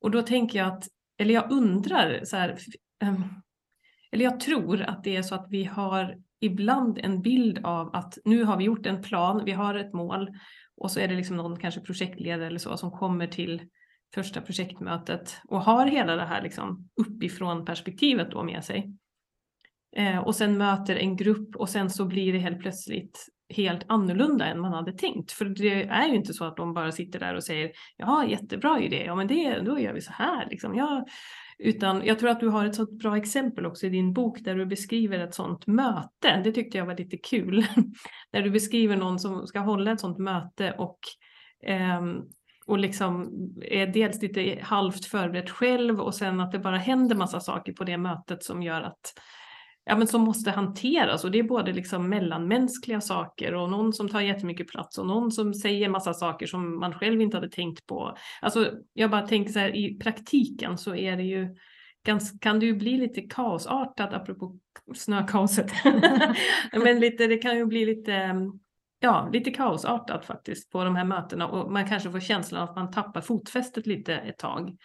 [0.00, 2.58] Och då tänker jag att, eller jag undrar så här,
[3.02, 3.24] ehm,
[4.16, 8.18] eller jag tror att det är så att vi har ibland en bild av att
[8.24, 10.28] nu har vi gjort en plan, vi har ett mål
[10.76, 13.62] och så är det liksom någon kanske projektledare eller så som kommer till
[14.14, 18.92] första projektmötet och har hela det här liksom uppifrån perspektivet då med sig.
[19.96, 24.46] Eh, och sen möter en grupp och sen så blir det helt plötsligt helt annorlunda
[24.46, 25.32] än man hade tänkt.
[25.32, 28.80] För det är ju inte så att de bara sitter där och säger ja jättebra
[28.80, 30.46] idé, ja men det, då gör vi så här.
[30.50, 30.74] Liksom.
[30.74, 31.06] Ja,
[31.58, 34.54] utan jag tror att du har ett sådant bra exempel också i din bok där
[34.54, 36.40] du beskriver ett sådant möte.
[36.44, 37.66] Det tyckte jag var lite kul.
[38.32, 40.98] där du beskriver någon som ska hålla ett sådant möte och,
[41.66, 42.02] eh,
[42.66, 43.30] och liksom
[43.62, 47.84] är dels lite halvt förberedd själv och sen att det bara händer massa saker på
[47.84, 49.12] det mötet som gör att
[49.86, 54.08] ja, men som måste hanteras och det är både liksom mellanmänskliga saker och någon som
[54.08, 57.86] tar jättemycket plats och någon som säger massa saker som man själv inte hade tänkt
[57.86, 58.16] på.
[58.40, 61.56] Alltså jag bara tänker så här i praktiken så är det ju
[62.06, 64.58] ganska, kan det ju bli lite kaosartat apropå
[64.94, 65.72] snökaoset.
[66.72, 68.34] men lite, det kan ju bli lite
[69.00, 72.90] ja, lite kaosartat faktiskt på de här mötena och man kanske får känslan att man
[72.90, 74.76] tappar fotfästet lite ett tag.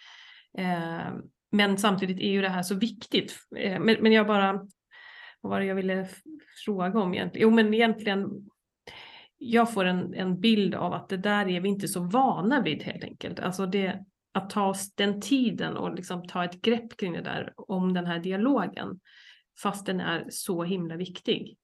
[0.58, 1.12] Eh,
[1.52, 3.36] men samtidigt är ju det här så viktigt.
[3.56, 4.60] Eh, men jag bara
[5.42, 6.08] vad var det jag ville
[6.64, 7.48] fråga om egentligen?
[7.48, 8.30] Jo, men egentligen
[9.38, 12.82] jag får en, en bild av att det där är vi inte så vana vid
[12.82, 13.40] helt enkelt.
[13.40, 17.52] Alltså det, att ta oss den tiden och liksom ta ett grepp kring det där
[17.56, 19.00] om den här dialogen
[19.62, 21.56] fast den är så himla viktig.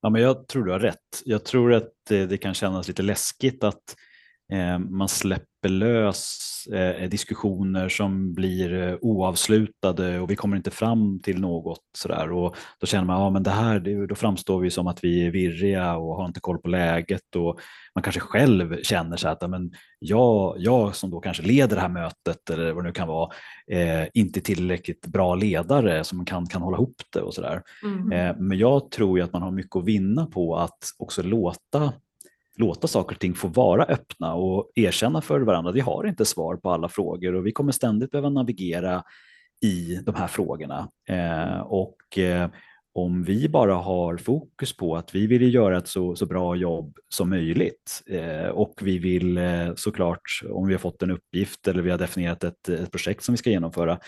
[0.00, 1.22] Ja, men jag tror du har rätt.
[1.24, 3.96] Jag tror att det, det kan kännas lite läskigt att
[4.52, 11.20] eh, man släpper exempellös eh, diskussioner som blir eh, oavslutade och vi kommer inte fram
[11.22, 14.70] till något sådär och då känner man, ja men det här, det, då framstår vi
[14.70, 17.60] som att vi är virriga och har inte koll på läget och
[17.94, 21.88] man kanske själv känner sig att men jag, jag som då kanske leder det här
[21.88, 23.30] mötet eller vad det nu kan vara,
[23.70, 27.62] eh, inte tillräckligt bra ledare som kan, kan hålla ihop det och sådär.
[27.84, 28.12] Mm.
[28.12, 31.92] Eh, men jag tror ju att man har mycket att vinna på att också låta
[32.56, 36.24] låta saker och ting få vara öppna och erkänna för varandra att vi har inte
[36.24, 39.02] svar på alla frågor och vi kommer ständigt behöva navigera
[39.62, 40.88] i de här frågorna.
[41.08, 42.50] Eh, och eh,
[42.94, 46.98] om vi bara har fokus på att vi vill göra ett så, så bra jobb
[47.08, 51.82] som möjligt eh, och vi vill eh, såklart, om vi har fått en uppgift eller
[51.82, 53.98] vi har definierat ett, ett projekt som vi ska genomföra,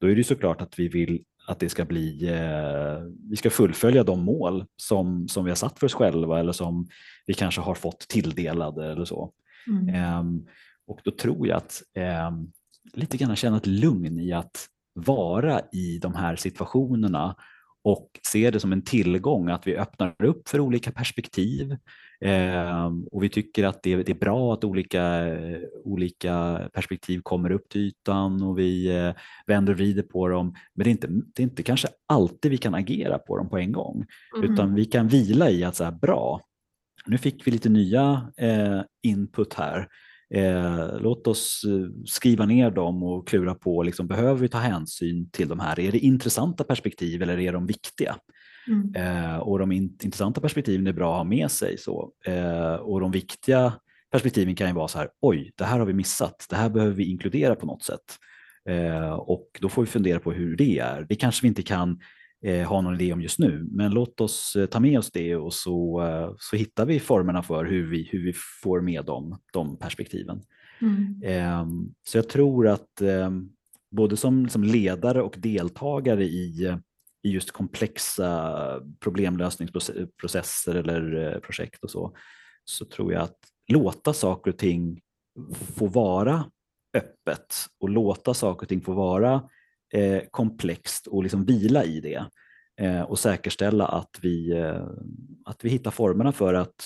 [0.00, 4.04] då är det såklart att vi vill att det ska bli, eh, vi ska fullfölja
[4.04, 6.88] de mål som, som vi har satt för oss själva eller som
[7.26, 9.32] vi kanske har fått tilldelade eller så.
[9.66, 9.94] Mm.
[9.94, 10.46] Ehm,
[10.86, 12.52] och då tror jag att ehm,
[12.94, 17.36] lite grann känna ett lugn i att vara i de här situationerna
[17.84, 21.76] och se det som en tillgång att vi öppnar upp för olika perspektiv.
[22.24, 25.26] Ehm, och vi tycker att det, är bra att olika,
[25.84, 29.12] olika perspektiv kommer upp till ytan och vi eh,
[29.46, 30.54] vänder och vrider på dem.
[30.74, 33.58] Men det är, inte, det är inte kanske alltid vi kan agera på dem på
[33.58, 34.06] en gång,
[34.36, 34.52] Mm.
[34.52, 36.40] utan vi kan vila i att så här, bra,
[37.06, 39.88] nu fick vi lite nya eh, input här.
[40.34, 45.30] Eh, låt oss eh, skriva ner dem och klura på, liksom, behöver vi ta hänsyn
[45.30, 45.80] till de här?
[45.80, 48.16] Är det intressanta perspektiv eller är de viktiga?
[48.68, 48.94] Mm.
[48.94, 51.78] Eh, och de in intressanta perspektiven är bra att ha med sig.
[51.78, 52.12] Så.
[52.26, 53.72] Eh, och de viktiga
[54.10, 56.94] perspektiven kan ju vara så här, oj, det här har vi missat, det här behöver
[56.94, 58.18] vi inkludera på något sätt.
[58.68, 61.06] Eh, och då får vi fundera på hur det är.
[61.08, 61.98] Det kanske vi inte kan
[62.44, 65.36] eh, ha någon idé om just nu, men låt oss eh, ta med oss det
[65.36, 69.38] och så, eh, så hittar vi formerna för hur vi, hur vi får med dem,
[69.52, 70.42] de perspektiven.
[70.80, 71.22] Mm.
[71.24, 73.48] Ehm, Så jag tror att ehm,
[73.90, 76.76] både som, som ledare och deltagare i,
[77.22, 82.16] i just komplexa problemlösningsprocesser eller eh, projekt och så,
[82.64, 85.00] så tror jag att låta saker och ting
[85.76, 86.44] få vara
[86.96, 89.48] öppet och låta saker och ting få vara
[89.94, 92.24] eh, komplext och liksom vila i det
[92.80, 94.86] eh, och säkerställa att vi, eh,
[95.44, 96.84] att vi hittar formerna för att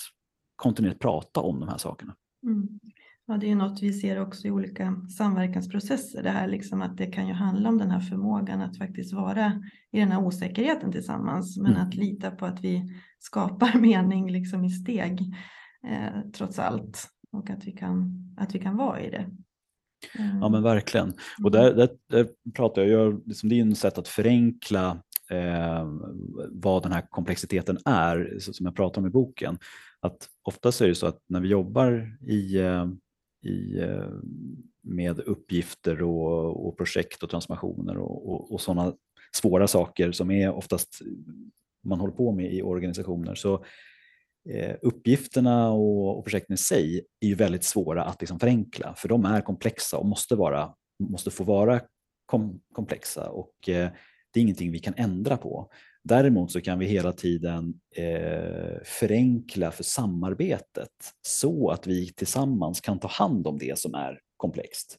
[0.56, 2.14] kontinuerligt prata om de här sakerna.
[2.42, 2.80] Mm.
[3.28, 6.22] Ja, det är ju något vi ser också i olika samverkansprocesser.
[6.22, 9.62] Det här liksom att det kan ju handla om den här förmågan att faktiskt vara
[9.92, 11.58] i den här osäkerheten tillsammans.
[11.58, 11.88] Men Mm.
[11.88, 12.82] att lita på att vi
[13.18, 15.20] skapar mening liksom i steg
[15.88, 17.08] eh, trots allt.
[17.32, 19.26] Och att vi kan, att vi kan vara i det.
[20.18, 20.38] Mm.
[20.38, 21.12] Ja men verkligen.
[21.44, 25.02] Och där, där, där pratar jag, jag liksom, det är ju ett sätt att förenkla
[25.30, 25.86] eh,
[26.50, 29.58] vad den här komplexiteten är, som jag pratar om i boken.
[30.00, 32.86] Att oftast är det så att när vi jobbar i, eh,
[33.46, 34.08] i, eh,
[34.82, 38.94] med uppgifter och, och projekt och transformationer och, och, och sådana
[39.36, 41.06] svåra saker som är oftast eh,
[41.84, 43.64] man håller på med i organisationer så
[44.48, 49.08] eh, uppgifterna och, och projekten i sig är ju väldigt svåra att liksom förenkla för
[49.08, 51.80] de är komplexa och måste, vara, måste få vara
[52.26, 53.90] kom, komplexa och eh,
[54.32, 55.70] det är ingenting vi kan ändra på.
[56.08, 60.90] Däremot så kan vi hela tiden eh, förenkla för samarbetet
[61.26, 64.98] så att vi tillsammans kan ta hand om det som är komplext.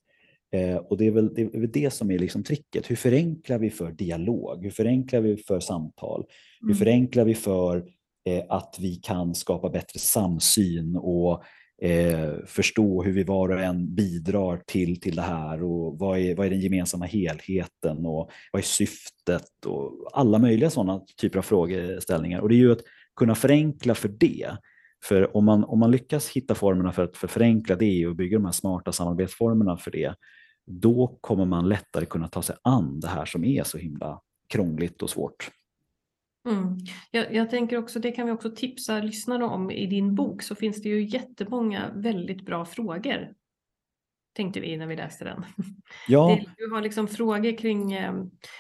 [0.54, 2.90] Eh, och det är, väl, det är väl det som är liksom tricket.
[2.90, 4.64] Hur förenklar vi för dialog?
[4.64, 6.26] Hur förenklar vi för samtal?
[6.62, 6.78] Hur Mm.
[6.78, 7.78] förenklar vi för
[8.26, 11.44] eh, att vi kan skapa bättre samsyn och
[11.82, 16.36] eh, förstå hur vi var och en bidrar till, till det här och vad är,
[16.36, 21.44] vad är den gemensamma helheten och vad är syftet och alla möjliga sådana typer av
[21.44, 22.40] frågeställningar.
[22.40, 22.84] Och det är ju att
[23.16, 24.52] kunna förenkla för det.
[25.04, 28.38] För om man, om man lyckas hitta formerna för att för förenkla det och bygga
[28.38, 30.16] de här smarta samarbetsformerna för det,
[30.66, 35.02] då kommer man lättare kunna ta sig an det här som är så himla krångligt
[35.02, 35.52] och svårt.
[36.48, 36.78] Mm.
[37.12, 40.56] Jag, jag tänker också, det kan vi också tipsa lyssnarna om i din bok, så
[40.56, 43.34] finns det ju jättemånga väldigt bra frågor.
[44.36, 45.46] Tänkte vi när vi läste den.
[46.08, 48.14] Ja, du har liksom frågor kring, eh,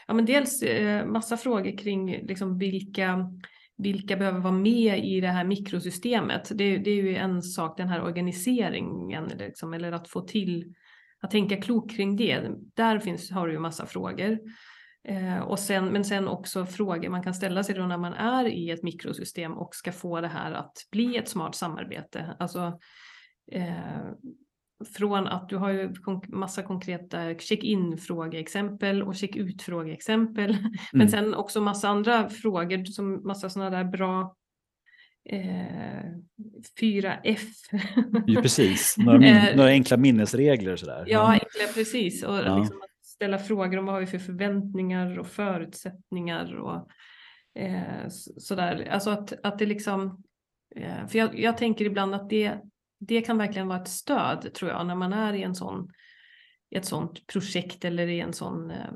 [0.07, 3.31] ja men dels eh, massa frågor kring liksom vilka,
[3.77, 6.51] vilka behöver vara med i det här mikrosystemet.
[6.55, 10.73] Det, det är ju en sak, den här organiseringen, liksom, eller att få till,
[11.21, 12.49] att tänka klokt kring det.
[12.73, 14.39] Där finns, har du ju massa frågor.
[15.07, 18.45] Eh, och sen, men sen också frågor man kan ställa sig då när man är
[18.45, 22.35] i ett mikrosystem och ska få det här att bli ett smart samarbete.
[22.39, 22.79] Alltså,
[23.51, 23.73] eh,
[24.97, 25.93] från att du har ju
[26.27, 30.57] massa konkreta check-in frågeexempel och check-ut frågeexempel.
[30.91, 31.07] Men Mm.
[31.11, 34.35] sen också massa andra frågor, som massa sådana där bra
[35.29, 36.11] eh,
[36.79, 37.41] 4F.
[38.27, 41.03] Ja, precis, några, min, Eh, några enkla minnesregler sådär.
[41.07, 42.23] Ja, enkla, precis.
[42.23, 42.57] Och Ja.
[42.59, 42.81] liksom
[43.17, 46.89] ställa frågor om vad har vi för förväntningar och förutsättningar och
[47.61, 48.87] eh, sådär.
[48.91, 50.23] Alltså att, att det liksom,
[50.75, 52.57] eh, för jag, jag tänker ibland att det,
[52.99, 55.91] det kan verkligen vara ett stöd tror jag när man är i en sån,
[56.69, 58.93] i ett sånt projekt eller i en sån eh,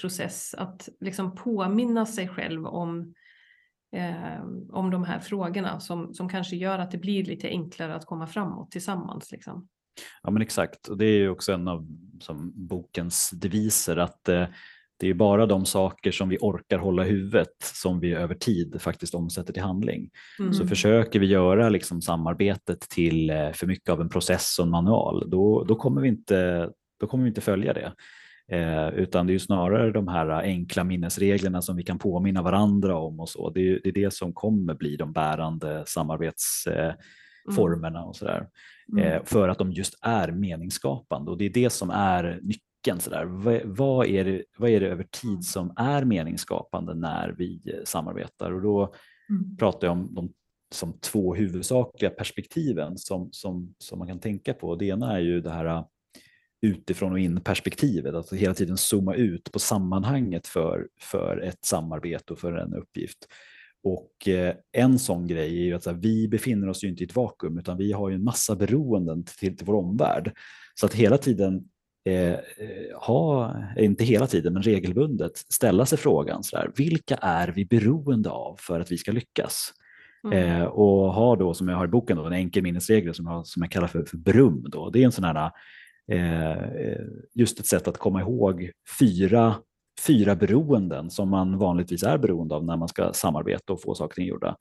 [0.00, 0.54] process.
[0.54, 3.14] Att liksom påminna sig själv om
[3.96, 8.06] eh, om de här frågorna som, som kanske gör att det blir lite enklare att
[8.06, 9.32] komma framåt tillsammans.
[9.32, 9.68] Liksom.
[10.22, 11.86] Ja men exakt och det är ju också en av
[12.20, 14.46] som, bokens deviser att eh,
[15.00, 18.76] det är bara de saker som vi orkar hålla i huvudet som vi över tid
[18.80, 20.10] faktiskt omsätter till handling.
[20.38, 20.52] Mm.
[20.52, 24.70] Så försöker vi göra liksom samarbetet till eh, för mycket av en process och en
[24.70, 27.92] manual, då, då, kommer, vi inte, då kommer vi inte följa det.
[28.48, 33.20] Eh, utan det är snarare de här enkla minnesreglerna som vi kan påminna varandra om
[33.20, 33.50] och så.
[33.50, 36.94] Det är, det, är det som kommer bli de bärande samarbetsformerna eh,
[37.48, 37.56] Mm.
[37.56, 38.48] formerna och sådär.
[38.92, 39.04] Mm.
[39.04, 43.00] Eh, för att de just är meningsskapande och det är det som är nyckeln.
[43.00, 43.24] Sådär.
[43.64, 48.52] Vad, är det, vad är det över tid som är meningsskapande när vi eh, samarbetar?
[48.52, 48.94] Och då
[49.30, 49.56] Mm.
[49.56, 50.32] pratar jag om de
[50.74, 54.76] som två huvudsakliga perspektiven som, som, som man kan tänka på.
[54.76, 55.84] Det ena är ju det här uh,
[56.62, 62.32] utifrån och in perspektivet, att hela tiden zooma ut på sammanhanget för, för ett samarbete
[62.32, 63.28] och för en uppgift.
[63.84, 67.06] Och eh, en sån grej är ju att här, vi befinner oss ju inte i
[67.06, 70.32] ett vakuum utan vi har ju en massa beroenden till, till vår omvärld.
[70.74, 71.64] Så att hela tiden
[72.08, 72.38] eh, eh,
[73.00, 77.64] ha, eh, inte hela tiden, men regelbundet ställa sig frågan så där, vilka är vi
[77.64, 79.72] beroende av för att vi ska lyckas?
[80.24, 80.62] Mm.
[80.62, 83.46] Eh, och ha då, som jag har i boken, då, en enkel minnesregel som jag,
[83.46, 84.64] som jag kallar för, för BRUM.
[84.68, 84.90] Då.
[84.90, 85.50] Det är en sån här,
[86.12, 89.54] eh, just ett sätt att komma ihåg fyra,
[90.06, 94.22] fyra beroenden som man vanligtvis är beroende av när man ska samarbeta och få saker
[94.22, 94.56] gjorda.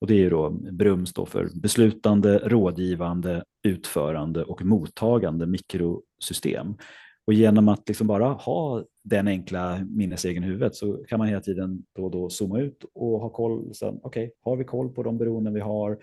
[0.00, 6.76] Och det är ju då BRUM står för beslutande, rådgivande, utförande och mottagande mikrosystem.
[7.26, 11.40] Och genom att liksom bara ha den enkla minnesregeln i huvudet så kan man hela
[11.40, 13.72] tiden då och då zooma ut och ha koll.
[13.82, 15.98] Okej, okay, har vi koll på de beroenden vi har?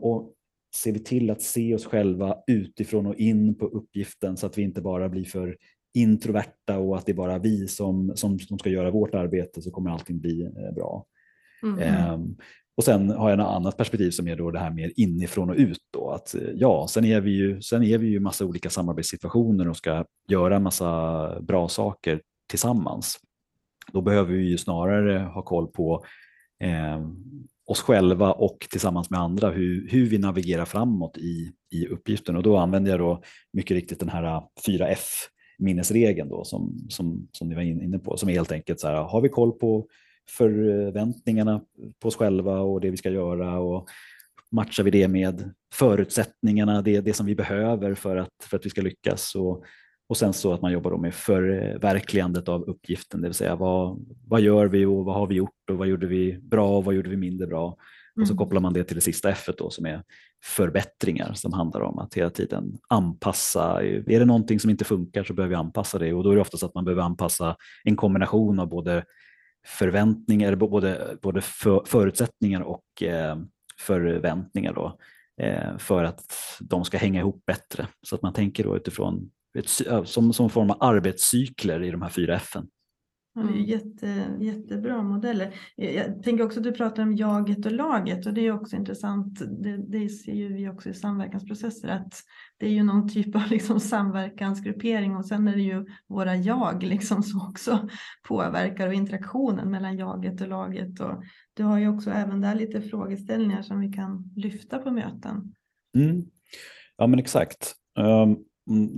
[0.00, 0.32] Och
[0.74, 4.62] ser vi till att se oss själva utifrån och in på uppgiften så att vi
[4.62, 5.56] inte bara blir för
[5.94, 9.70] introverta och att det är bara vi som, som, som ska göra vårt arbete så
[9.70, 11.06] kommer allting bli eh, bra.
[11.62, 11.78] Mm.
[11.78, 12.36] Ehm,
[12.76, 15.56] och sen har jag ett annat perspektiv som är då det här mer inifrån och
[15.56, 15.80] ut.
[15.92, 19.68] Då, att, eh, ja, sen är vi ju sen är vi ju massa olika samarbetssituationer
[19.68, 23.20] och ska göra massa bra saker tillsammans.
[23.92, 26.04] Då behöver vi ju snarare ha koll på
[26.60, 27.06] eh,
[27.66, 32.36] oss själva och tillsammans med andra hur, hur vi navigerar framåt i, i uppgiften.
[32.36, 34.98] Och då använder jag då mycket riktigt den här 4F
[35.58, 38.94] minnesregeln då som, som, som ni var inne på, som är helt enkelt så här,
[38.94, 39.86] har vi koll på
[40.30, 41.60] förväntningarna
[42.02, 43.88] på oss själva och det vi ska göra och
[44.50, 48.70] matchar vi det med förutsättningarna, det, det som vi behöver för att, för att vi
[48.70, 49.34] ska lyckas.
[49.34, 49.64] Och,
[50.08, 54.06] och sen så att man jobbar då med förverkligandet av uppgiften, det vill säga vad,
[54.26, 56.94] vad gör vi och vad har vi gjort och vad gjorde vi bra och vad
[56.94, 57.76] gjorde vi mindre bra.
[58.20, 58.38] Och så Mm.
[58.38, 60.02] kopplar man det till det sista F då som är
[60.44, 63.82] förbättringar som handlar om att hela tiden anpassa.
[63.82, 66.40] Är det någonting som inte funkar så behöver vi anpassa det och då är det
[66.40, 69.04] oftast att man behöver anpassa en kombination av både
[69.66, 73.36] förväntningar, både, både för, förutsättningar och eh,
[73.80, 74.98] förväntningar då,
[75.42, 76.24] eh, för att
[76.60, 77.86] de ska hänga ihop bättre.
[78.02, 79.68] Så att man tänker då utifrån ett,
[80.08, 82.56] som, som form av arbetscykler i de här fyra F.
[83.36, 83.64] Är Mm.
[83.64, 85.54] jätte, jättebra modeller.
[85.76, 89.42] Jag tänker också att du pratar om jaget och laget och det är också intressant.
[89.62, 92.14] Det, det ser ju vi också i samverkansprocesser att
[92.58, 96.82] det är ju någon typ av liksom samverkansgruppering och sen är det ju våra jag
[96.82, 97.88] liksom som också
[98.28, 101.00] påverkar och interaktionen mellan jaget och laget.
[101.00, 101.22] Och
[101.54, 105.54] du har ju också även där lite frågeställningar som vi kan lyfta på möten.
[105.96, 106.24] Mm.
[106.96, 107.74] Ja men exakt.
[107.98, 108.36] Um,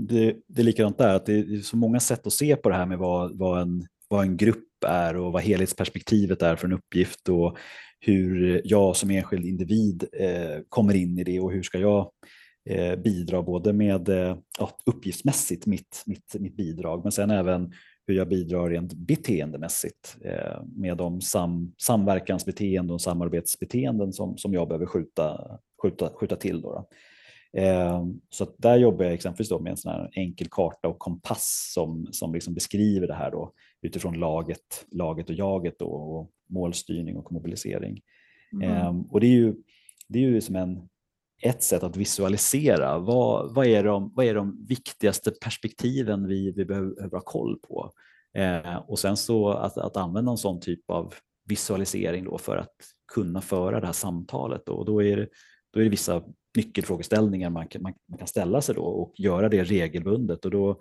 [0.08, 2.74] det, det är likadant där, att det är så många sätt att se på det
[2.74, 6.72] här med vad, vad, en, vad en grupp är och vad helhetsperspektivet är för en
[6.72, 7.58] uppgift och
[8.00, 12.10] hur jag som enskild individ eh, kommer in i det och hur ska jag
[12.68, 17.72] eh, bidra både med eh, ja, uppgiftsmässigt mitt, mitt, mitt bidrag men sen även
[18.06, 24.68] hur jag bidrar rent beteendemässigt eh, med de sam, samverkansbeteenden och samarbetsbeteenden som, som jag
[24.68, 26.60] behöver skjuta, skjuta, skjuta till.
[26.60, 26.88] Då, då.
[27.60, 30.98] Eh, så att där jobbar jag exempelvis då med en sån här enkel karta och
[30.98, 33.52] kompass som, som liksom beskriver det här då,
[33.86, 38.00] utifrån laget, laget och jaget då, och målstyrning och mobilisering.
[38.52, 38.70] Mm.
[38.70, 39.54] Eh, och det är ju,
[40.08, 40.88] det är ju som en,
[41.42, 46.64] ett sätt att visualisera vad, vad, är, de, vad är de viktigaste perspektiven vi, vi
[46.64, 47.92] behöver ha koll på.
[48.34, 51.14] Eh, och sen så att, att använda en sån typ av
[51.44, 52.74] visualisering då för att
[53.12, 54.68] kunna föra det här samtalet.
[54.68, 55.28] Och då är det,
[55.72, 56.22] då är det vissa
[56.56, 60.44] nyckelfrågeställningar man kan, man, man kan ställa sig då och göra det regelbundet.
[60.44, 60.80] Och då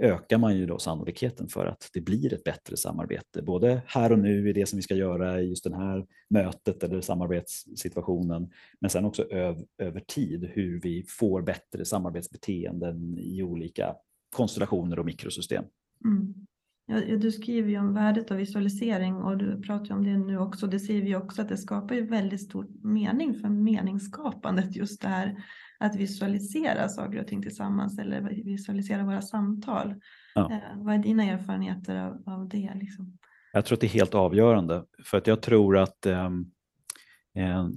[0.00, 4.18] ökar man ju då sannolikheten för att det blir ett bättre samarbete, både här och
[4.18, 8.90] nu i det som vi ska göra i just det här mötet eller samarbetssituationen, men
[8.90, 13.94] sen också öv över tid hur vi får bättre samarbetsbeteenden i olika
[14.36, 15.64] konstellationer och mikrosystem.
[16.04, 16.34] Mm.
[16.86, 20.66] Ja, du skriver ju om värdet av visualisering och du pratar om det nu också.
[20.66, 25.08] Det ser vi också att det skapar ju väldigt stor mening för meningsskapandet just det
[25.08, 25.44] här
[25.80, 29.94] att visualisera saker och ting tillsammans eller visualisera våra samtal.
[30.34, 30.52] Ja.
[30.52, 32.72] Eh, vad är dina erfarenheter av, av det?
[32.74, 33.18] Liksom?
[33.52, 36.30] Jag tror att det är helt avgörande för att jag tror att eh,
[37.36, 37.68] eh,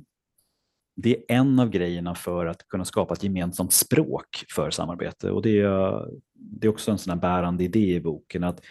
[0.95, 5.41] det är en av grejerna för att kunna skapa ett gemensamt språk för samarbete och
[5.41, 8.62] det är, det är också en sån bärande idé i boken att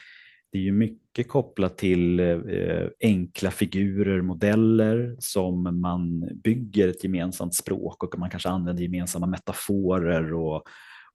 [0.53, 7.55] det är ju mycket kopplat till eh, enkla figurer, modeller som man bygger ett gemensamt
[7.55, 10.63] språk och man kanske använder gemensamma metaforer och,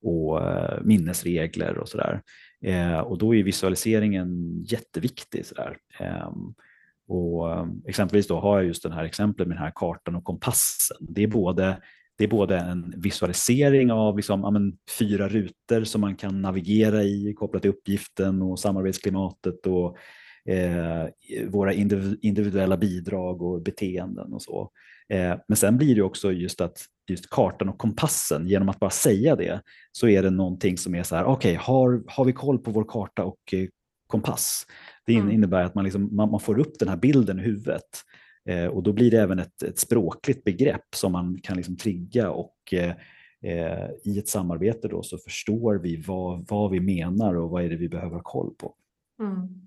[0.02, 2.22] och eh, minnesregler och sådär.
[2.62, 5.46] Eh, och då är visualiseringen jätteviktig.
[5.46, 5.78] Sådär.
[6.00, 6.54] Ehm,
[7.08, 10.98] och exempelvis då har jag just den här exemplet med den här kartan och kompassen.
[11.00, 11.78] Det är både
[12.18, 17.04] det är både en visualisering av liksom, ja, men, fyra rutor som man kan navigera
[17.04, 19.98] i kopplat till uppgiften och samarbetsklimatet och
[20.50, 21.08] eh,
[21.48, 21.74] våra
[22.22, 24.72] individuella bidrag och beteenden och så.
[25.10, 28.90] Eh, men sen blir det också just att just kartan och kompassen, genom att bara
[28.90, 29.62] säga det
[29.92, 32.72] så är det någonting som är så här, okej, okay, har, har vi koll på
[32.72, 33.68] vår karta och eh,
[34.08, 34.66] kompass?
[35.06, 35.32] Det mm.
[35.32, 37.84] innebär att man, liksom, man, man, får upp den här bilden i huvudet
[38.46, 42.32] Eh, och då blir det även ett, ett språkligt begrepp som man kan liksom trigga
[42.32, 42.94] och eh,
[43.42, 47.70] eh, i ett samarbete då så förstår vi vad, vad vi menar och vad är
[47.70, 48.76] det vi behöver ha koll på.
[49.20, 49.66] Mm.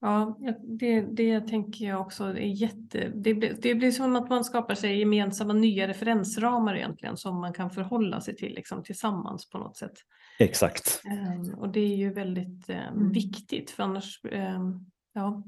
[0.00, 0.38] Ja,
[0.78, 3.12] det, det tänker jag också är jätte...
[3.14, 7.52] Det blir, det blir som att man skapar sig gemensamma nya referensramar egentligen som man
[7.52, 9.92] kan förhålla sig till liksom, tillsammans på något sätt.
[10.38, 11.02] Exakt.
[11.04, 14.86] Um, och det är ju väldigt um, viktigt för annars um,
[15.18, 15.42] Ja.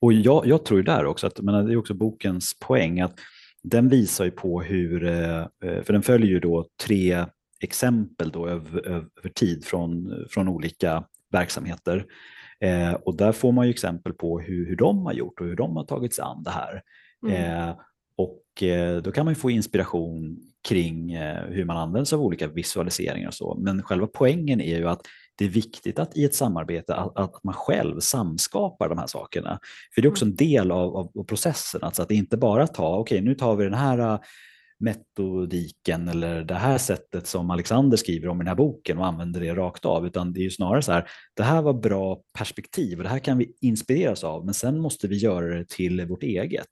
[0.00, 3.18] Och jag, jag tror där också att, men det är också bokens poäng, att
[3.62, 7.24] den visar ju på hur, eh, för den följer ju då tre
[7.60, 12.06] exempel då över, över tid från, från olika verksamheter.
[12.60, 15.56] Eh, och där får man ju exempel på hur, hur de har gjort och hur
[15.56, 16.82] de har tagit sig an det här.
[17.26, 17.68] Mm.
[17.68, 17.76] Eh,
[18.16, 20.36] och eh, då kan man få inspiration
[20.68, 23.54] kring eh, hur man använder sig av olika visualiseringar och så.
[23.60, 25.06] Men själva poängen är ju att
[25.38, 29.58] det är viktigt att i ett samarbete att, att man själv samskapar de här sakerna.
[29.94, 30.32] För det är också mm.
[30.32, 33.64] en del av, av, processen, alltså att inte bara ta, okej okay, nu tar vi
[33.64, 34.18] den här äh,
[34.78, 39.40] metodiken eller det här sättet som Alexander skriver om i den här boken och använder
[39.40, 42.98] det rakt av, utan det är ju snarare så här, det här var bra perspektiv
[42.98, 46.22] och det här kan vi inspireras av, men sen måste vi göra det till vårt
[46.22, 46.66] eget.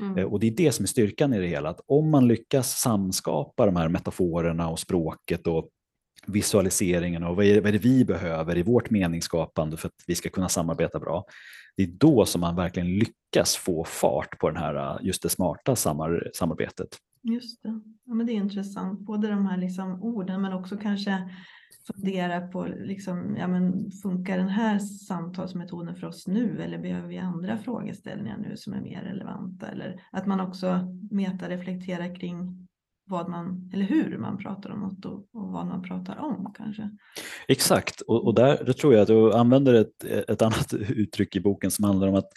[0.00, 0.28] Mm.
[0.28, 3.66] Och det är det som är styrkan i det hela, att om man lyckas samskapa
[3.66, 5.68] de här metaforerna och språket och
[6.26, 10.14] visualiseringen och vad är, vad är det vi behöver i vårt meningsskapande för att vi
[10.14, 11.24] ska kunna samarbeta bra.
[11.76, 15.76] Det är då som man verkligen lyckas få fart på den här, just det smarta
[15.76, 16.88] samar, samarbetet.
[17.22, 17.80] Just det.
[18.04, 21.30] Ja, men det är intressant, både de här liksom orden men också kanske
[21.94, 27.18] fundera på, liksom, ja, men funkar den här samtalsmetoden för oss nu eller behöver vi
[27.18, 29.66] andra frågeställningar nu som är mer relevanta?
[29.66, 32.67] Eller att man också metareflekterar kring
[33.08, 36.90] vad man, eller hur man pratar om något och, och vad man pratar om kanske.
[37.48, 41.40] Exakt, och, och där, där tror jag att du använder ett, ett annat uttryck i
[41.40, 42.28] boken som handlar om att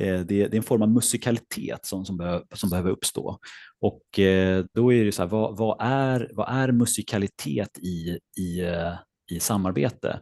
[0.00, 3.38] eh, det, det, är en form av musikalitet som, som, behöver, som behöver uppstå.
[3.80, 8.60] Och eh, då är det så här, vad, vad, är, vad är musikalitet i, i,
[8.60, 8.92] eh,
[9.30, 10.20] i samarbete?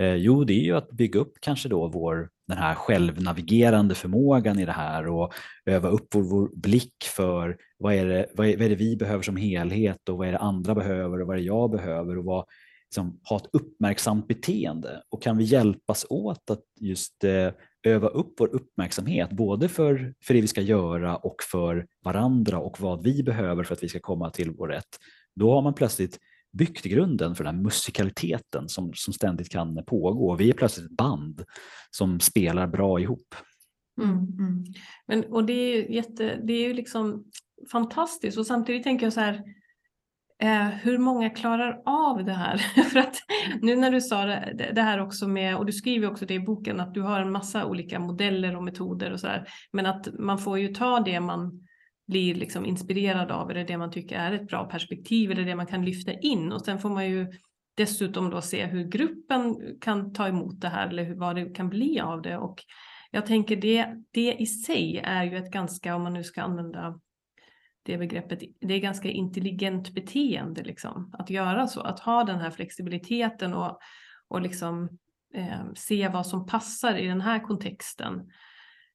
[0.00, 4.58] Eh, jo, det är ju att bygga upp kanske då vår, den här självnavigerande förmågan
[4.58, 5.32] i det här och
[5.66, 8.96] öva upp vår, vår blick för vad är, det, vad, är, vad är det vi
[8.96, 12.18] behöver som helhet och vad är det andra behöver och vad är det jag behöver
[12.18, 12.44] och vad,
[12.92, 15.02] liksom, ha ett uppmärksamt beteende.
[15.10, 17.48] Och kan vi hjälpas åt att just eh,
[17.82, 22.80] öva upp vår uppmärksamhet både för, för det vi ska göra och för varandra och
[22.80, 24.98] vad vi behöver för att vi ska komma till vår rätt.
[25.34, 26.18] Då har man plötsligt
[26.52, 30.36] byggt grunden för den här musikaliteten som, som ständigt kan pågå.
[30.36, 31.44] Vi är plötsligt ett band
[31.90, 33.34] som spelar bra ihop.
[34.02, 34.64] Mm, mm.
[35.06, 37.24] Men, och det är ju jätte, det är ju liksom
[37.72, 39.42] fantastiskt och samtidigt tänker jag så här
[40.42, 42.56] eh, hur många klarar av det här?
[42.90, 43.16] För att
[43.60, 46.40] nu när du sa det, det, här också med, och du skriver också det i
[46.40, 49.28] boken, att du har en massa olika modeller och metoder och så
[49.72, 51.66] men att man får ju ta det man
[52.06, 55.66] blir liksom inspirerad av eller det man tycker är ett bra perspektiv eller det man
[55.66, 56.52] kan lyfta in.
[56.52, 57.32] Och sen får man ju
[57.74, 62.00] dessutom då se hur gruppen kan ta emot det här eller vad det kan bli
[62.00, 62.38] av det.
[62.38, 62.64] Och
[63.10, 67.00] jag tänker det, det i sig är ju ett ganska, om man nu ska använda
[67.82, 72.50] det begreppet, det är ganska intelligent beteende liksom, att göra så, att ha den här
[72.50, 73.78] flexibiliteten och,
[74.28, 74.98] och liksom
[75.34, 78.30] eh, se vad som passar i den här kontexten.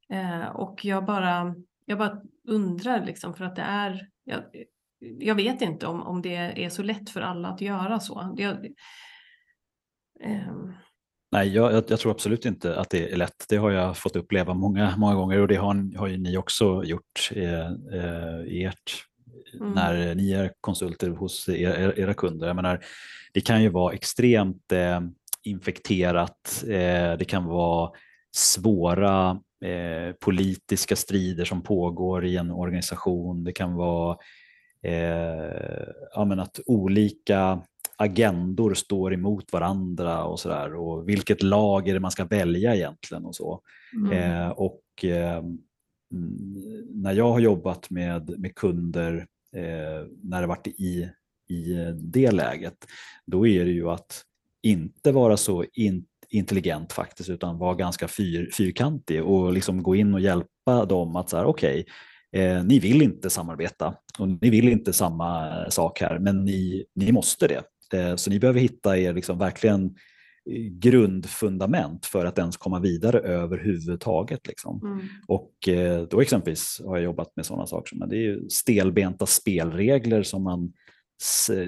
[0.10, 1.56] Eh, och jag bara,
[1.86, 4.44] jag bara undrar liksom för att det är, jag,
[5.00, 6.36] jag vet inte om, om det
[6.66, 8.36] är så lätt för alla att göra så.
[8.38, 8.66] Jag,
[10.24, 10.54] eh,
[11.32, 13.46] Nej, jag, jag, tror absolut inte att det är lätt.
[13.50, 16.84] Det har jag fått uppleva många, många gånger och det har, har ju ni också
[16.84, 17.72] gjort eh,
[18.48, 19.04] i ert,
[19.60, 19.72] mm.
[19.72, 22.48] när ni är konsulter hos er, era kunder.
[22.48, 22.84] Jag menar,
[23.34, 25.02] det kan ju vara extremt eh,
[25.44, 26.64] infekterat.
[26.64, 27.92] Eh, det kan vara
[28.36, 33.44] svåra eh, politiska strider som pågår i en organisation.
[33.44, 34.18] Det kan vara
[34.82, 37.62] eh, ja, att olika
[37.98, 42.76] agendor står emot varandra och så där och vilket lag är det man ska välja
[42.76, 43.62] egentligen och så.
[43.96, 44.12] Mm.
[44.12, 45.44] Eh, och eh,
[46.90, 51.10] när jag har jobbat med, med kunder eh, när det varit i,
[51.48, 52.78] i det läget,
[53.26, 54.24] då är det ju att
[54.62, 60.14] inte vara så in, intelligent faktiskt utan vara ganska fyr, fyrkantig och liksom gå in
[60.14, 61.86] och hjälpa dem att så här, okej,
[62.32, 66.86] okay, eh, ni vill inte samarbeta och ni vill inte samma sak här, men ni,
[66.96, 67.64] ni måste det.
[67.94, 73.20] Eh, så ni behöver hitta er liksom verkligen eh, grundfundament för att ens komma vidare
[73.20, 74.48] överhuvudtaget.
[74.48, 74.82] Liksom.
[74.84, 75.08] Mm.
[75.28, 80.24] Och eh, då exempelvis har jag jobbat med sådana saker som det är stelbenta spelregler
[80.24, 80.74] som man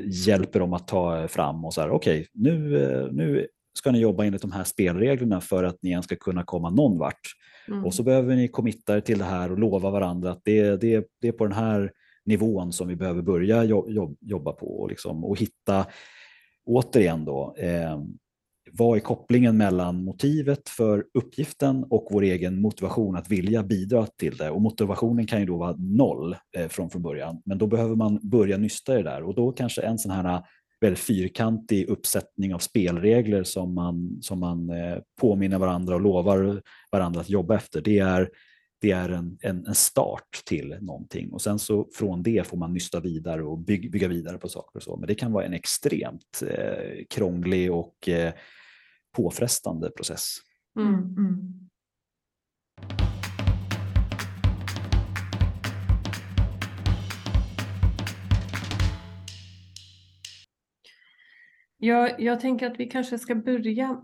[0.05, 3.47] hjälper dem att ta fram och så här, okej, okay, nu, nu
[3.79, 6.97] ska ni jobba enligt de här spelreglerna för att ni ens ska kunna komma någon
[6.97, 7.21] vart.
[7.67, 7.85] Mm.
[7.85, 11.07] Och så behöver ni committa er till det här och lova varandra att det, det,
[11.21, 11.91] det är på den här
[12.25, 15.85] nivån som vi behöver börja jobb, jobba på och, liksom, och hitta,
[16.65, 18.01] återigen då, eh,
[18.71, 24.37] vad är kopplingen mellan motivet för uppgiften och vår egen motivation att vilja bidra till
[24.37, 24.49] det?
[24.49, 28.19] Och motivationen kan ju då vara noll eh, från, från början, men då behöver man
[28.21, 30.41] börja nysta i det där och då kanske en sån här
[30.81, 36.61] väldigt fyrkantig uppsättning av spelregler som man, som man eh, påminner varandra och lovar
[36.91, 37.81] varandra att jobba efter.
[37.81, 38.29] Det är
[38.81, 42.73] det är en, en, en, start till någonting och sen så från det får man
[42.73, 44.97] nysta vidare och bygga, bygga vidare på saker och så.
[44.97, 48.33] Men det kan vara en extremt eh, krånglig och eh,
[49.15, 50.35] påfrestande process.
[50.79, 51.68] Mm, mm.
[61.81, 64.01] Jag, jag tänker att vi kanske ska börja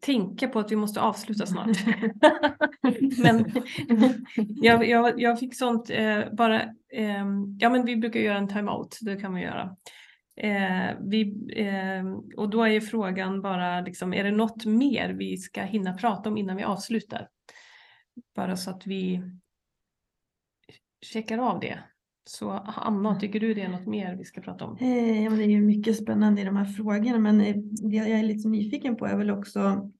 [0.00, 1.76] tänka på att vi måste avsluta snart.
[3.18, 3.52] men
[4.62, 6.62] jag, jag, jag, fick sånt eh, bara,
[6.92, 7.26] eh,
[7.58, 9.76] ja men vi brukar göra en timeout, det kan vi göra.
[10.36, 15.62] Eh, vi, ehm, och då är frågan bara, liksom, är det något mer vi ska
[15.62, 17.28] hinna prata om innan vi avslutar?
[18.36, 19.22] Bara så att vi
[21.00, 21.78] checkar av det.
[22.26, 24.76] Så Anna, tycker du det är något mer vi ska prata om?
[24.80, 27.56] Eh, ja, det är ju mycket spännande i de här frågorna, men eh,
[27.90, 29.90] det jag är lite nyfiken på är väl också,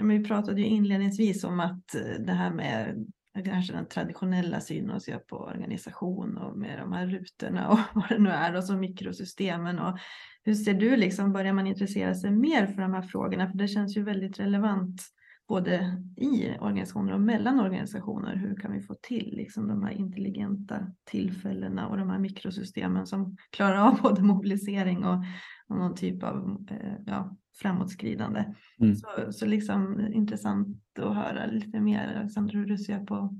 [0.00, 3.06] vi pratade ju inledningsvis om att eh, det här med
[3.44, 8.08] kanske den traditionella synen att se på organisation och med de här rutorna och vad
[8.08, 9.78] det nu är och så mikrosystemen.
[9.78, 9.98] Och
[10.44, 13.50] hur ser du liksom, börjar man intressera sig mer för de här frågorna?
[13.50, 15.02] För det känns ju väldigt relevant
[15.48, 18.36] både i organisationer och mellan organisationer.
[18.36, 23.36] Hur kan vi få till liksom de här intelligenta tillfällena och de här mikrosystemen som
[23.50, 25.24] klarar av både mobilisering och,
[25.68, 28.44] någon typ av eh, ja, framåtskridande.
[28.80, 28.94] Mm.
[28.94, 33.38] Så, så liksom intressant att höra lite mer Alexander hur du ser på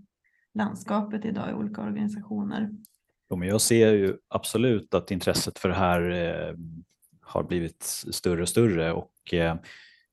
[0.55, 2.71] landskapet idag i olika organisationer.
[3.31, 6.55] Jo, men jag ser ju absolut att intresset för det här eh,
[7.21, 9.57] har blivit större och större och eh,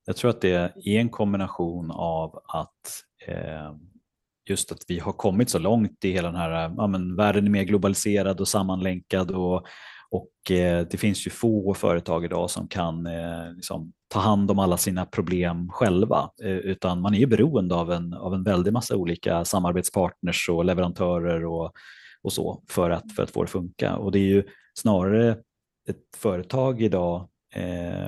[0.06, 0.54] jag tror att det
[0.84, 3.72] är en kombination av att eh,
[4.48, 7.50] just att vi har kommit så långt i hela den här, ja, men världen är
[7.50, 9.66] mer globaliserad och sammanlänkad och,
[10.10, 14.58] och eh, det finns ju få företag idag som kan eh, liksom, ta hand om
[14.58, 18.72] alla sina problem själva, eh, utan man är ju beroende av en, av en väldig
[18.72, 21.72] massa olika samarbetspartners och leverantörer och,
[22.22, 23.96] och så för att, för att få det att funka.
[23.96, 24.44] Och det är ju
[24.74, 25.30] snarare
[25.88, 27.28] ett företag idag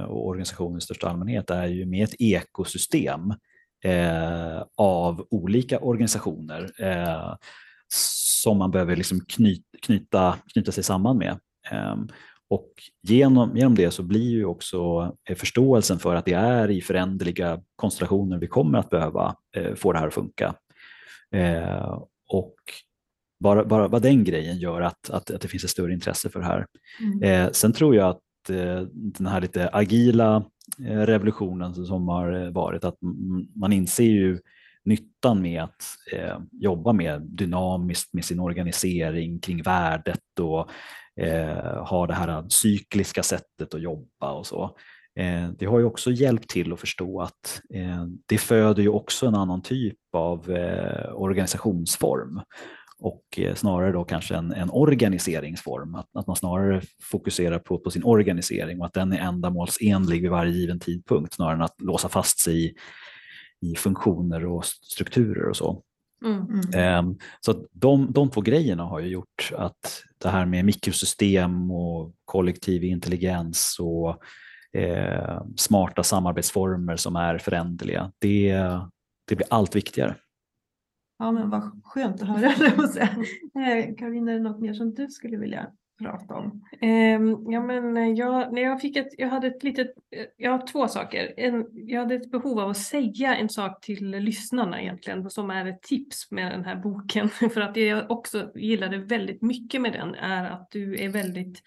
[0.07, 3.35] och organisationer i största allmänhet är ju med ett ekosystem
[3.85, 7.35] eh, av olika organisationer eh,
[7.95, 11.39] som man behöver liksom knyt, knyta, knyta sig samman med.
[11.71, 12.09] Ehm,
[12.51, 12.73] och
[13.03, 17.61] genom, genom det så blir ju också eh, förståelsen för att det är i föränderliga
[17.77, 20.55] konstellationer vi kommer att behöva eh, få det här att funka.
[21.35, 22.55] Eh, och
[23.41, 26.41] bara, bara, bara den grejen gör att, att, att det finns ett större intresse för
[26.41, 26.67] det här.
[27.23, 27.53] Mm.
[27.53, 28.21] sen tror jag att
[28.51, 30.45] Eh, den här lite agila
[30.87, 32.97] eh, revolutionen som har eh, varit, att
[33.55, 34.39] man inser ju
[34.85, 40.71] nyttan med att eh, jobba mer dynamiskt med sin organisering kring värdet och
[41.25, 44.77] eh, ha det här cykliska sättet att jobba och så.
[45.19, 49.27] Eh, det har ju också hjälpt till att förstå att eh, det föder ju också
[49.27, 52.41] en annan typ av eh, organisationsform
[53.01, 58.05] och snarare då kanske en, en organiseringsform, att, att man snarare fokuserar på, på sin
[58.05, 62.39] organisering och att den är ändamålsenlig vid varje given tidpunkt snarare än att låsa fast
[62.41, 62.75] sig i,
[63.61, 65.83] i funktioner och strukturer och så.
[66.25, 66.63] Mm.
[66.75, 67.19] Mm.
[67.41, 72.85] Så de, de två grejerna har ju gjort att det här med mikrosystem och kollektiv
[72.85, 74.23] intelligens och
[74.81, 78.53] eh, smarta samarbetsformer som är föränderliga, det,
[79.29, 80.15] det blir allt viktigare.
[81.19, 82.49] Ja, men vad skönt att höra.
[83.59, 86.65] Eh, Karolina, är det något mer som du skulle vilja prata om?
[86.81, 90.51] Ehm, ja, men eh, jag, när jag, fick ett, jag hade ett litet, eh, jag
[90.51, 91.35] har två saker.
[91.37, 95.67] En, jag hade ett behov av att säga en sak till lyssnarna egentligen, som är
[95.67, 97.29] ett tips med den här boken.
[97.55, 101.63] För att det jag också gillade väldigt mycket med den är att du är väldigt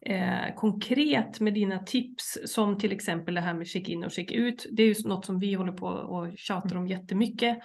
[0.00, 4.66] eh, konkret med dina tips som till exempel det här med check-in och check-ut.
[4.72, 7.58] Det är ju något som vi håller på och tjatar om jättemycket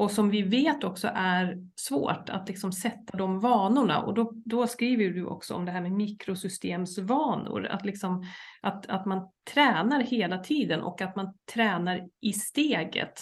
[0.00, 4.02] och som vi vet också är svårt att liksom sätta de vanorna.
[4.02, 8.24] Och då, då skriver du också om det här med mikrosystemsvanor, att, liksom,
[8.60, 13.20] att, att man tränar hela tiden och att man tränar i steget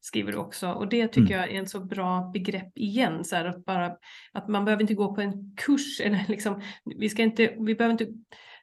[0.00, 0.68] skriver du också.
[0.68, 1.40] Och det tycker mm.
[1.40, 3.24] jag är en så bra begrepp igen.
[3.24, 3.96] Så här, att, bara,
[4.32, 6.00] att man behöver inte gå på en kurs.
[6.00, 6.62] Eller liksom,
[6.98, 8.06] vi, ska inte, vi behöver inte,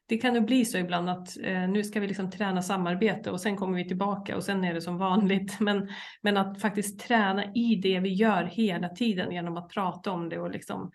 [0.07, 3.41] det kan ju bli så ibland att eh, nu ska vi liksom träna samarbete och
[3.41, 5.59] sen kommer vi tillbaka och sen är det som vanligt.
[5.59, 5.89] Men,
[6.21, 10.39] men att faktiskt träna i det vi gör hela tiden genom att prata om det
[10.39, 10.91] och liksom,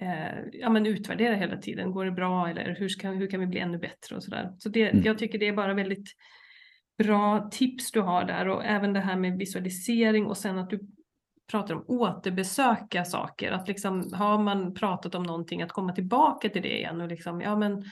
[0.00, 1.92] eh, ja, men utvärdera hela tiden.
[1.92, 4.52] Går det bra eller hur, ska, hur kan vi bli ännu bättre och så där.
[4.58, 5.04] Så det, mm.
[5.04, 6.08] jag tycker det är bara väldigt
[6.98, 10.80] bra tips du har där och även det här med visualisering och sen att du
[11.50, 13.52] pratar om återbesöka saker.
[13.52, 17.40] Att liksom har man pratat om någonting att komma tillbaka till det igen och liksom,
[17.40, 17.84] ja men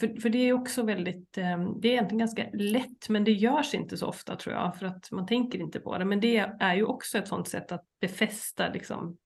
[0.00, 3.74] för, för det är också väldigt, eh, det är egentligen ganska lätt men det görs
[3.74, 6.04] inte så ofta tror jag för att man tänker inte på det.
[6.04, 9.16] Men det är ju också ett sånt sätt att befästa liksom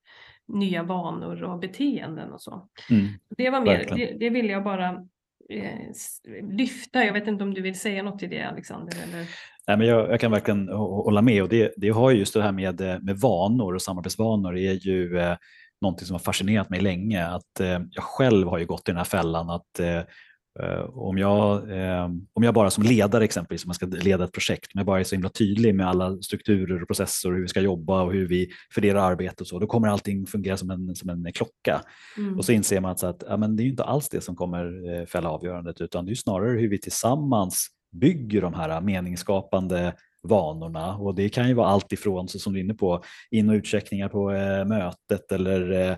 [0.49, 2.69] nya vanor och beteenden och så.
[2.91, 4.89] Mm, det var mer, det, det vill jag bara
[5.51, 5.91] eh,
[6.43, 7.05] lyfta.
[7.05, 8.95] Jag vet inte om du vill säga något till det Alexander?
[9.09, 9.27] Eller?
[9.67, 12.43] Nej, men jag, jag kan verkligen hålla med och det, det har ju just det
[12.43, 15.37] här med, eh, med vanor och samarbetsvanor är ju eh,
[15.83, 17.27] någonting som har fascinerat mig länge.
[17.27, 20.03] Att, eh, jag själv har ju gått i den här fällan att eh,
[20.61, 24.33] Eh, om jag, eh, om jag bara som ledare exempelvis, om man ska leda ett
[24.33, 27.43] projekt, om jag bara är så himla tydlig med alla strukturer och processer och hur
[27.43, 30.71] vi ska jobba och hur vi fördelar arbetet och så, då kommer allting fungera som
[30.71, 31.83] en, som en klocka.
[32.19, 32.39] Mm.
[32.39, 34.91] Och så inser man att, att ja, men det är inte alls det som kommer
[35.01, 40.97] eh, fälla avgörandet, utan det är snarare hur vi tillsammans bygger de här meningsskapande vanorna.
[40.97, 43.55] Och det kan ju vara allt ifrån, så som du är inne på, in och
[43.55, 45.97] utcheckningar på eh, mötet eller eh,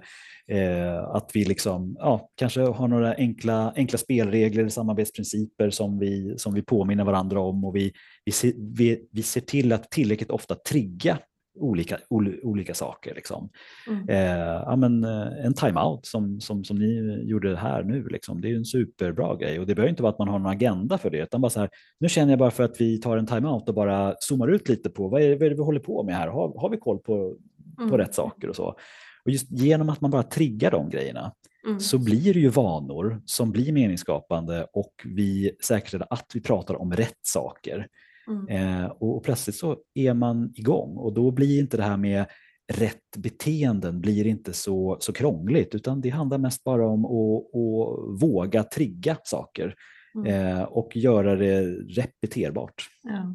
[0.58, 6.54] eh att vi liksom, ja, kanske har några enkla, enkla spelregler, samarbetsprinciper som vi, som
[6.54, 7.64] vi påminner varandra om.
[7.64, 7.92] Och vi,
[8.24, 11.18] vi, ser, vi, vi ser till att tillräckligt ofta trigga
[11.56, 11.98] olika,
[12.42, 13.14] olika saker.
[13.14, 13.48] Liksom.
[13.88, 14.08] Mm.
[14.08, 18.40] Eh, ja, men, eh, en timeout som, som, som ni gjorde här nu, liksom.
[18.40, 20.98] det är en superbra grej och det behöver inte vara att man har någon agenda
[20.98, 23.26] för det utan bara så här, nu känner jag bara för att vi tar en
[23.26, 25.80] timeout och bara zoomar ut lite på vad är, det, vad är det vi håller
[25.80, 27.36] på med här, har, har vi koll på,
[27.78, 27.90] mm.
[27.90, 28.76] på rätt saker och så.
[29.24, 31.32] Och just genom att man bara triggar de grejerna
[31.66, 31.80] mm.
[31.80, 36.92] så blir det ju vanor som blir meningsskapande och vi säkerställer att vi pratar om
[36.92, 37.86] rätt saker.
[38.28, 38.48] Mm.
[38.48, 42.26] Eh, och, och, plötsligt så är man igång och då blir inte det här med
[42.72, 48.22] rätt beteenden blir inte så, så krångligt utan det handlar mest bara om att, att
[48.22, 49.74] våga trigga saker
[50.14, 50.56] mm.
[50.56, 52.88] eh, och göra det repeterbart.
[53.02, 53.34] Ja.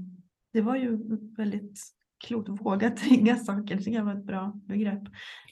[0.54, 0.98] Det var ju
[1.38, 1.80] väldigt
[2.28, 2.50] klokt.
[2.50, 5.04] Våga trigga saker, det tycker jag var ett bra begrepp.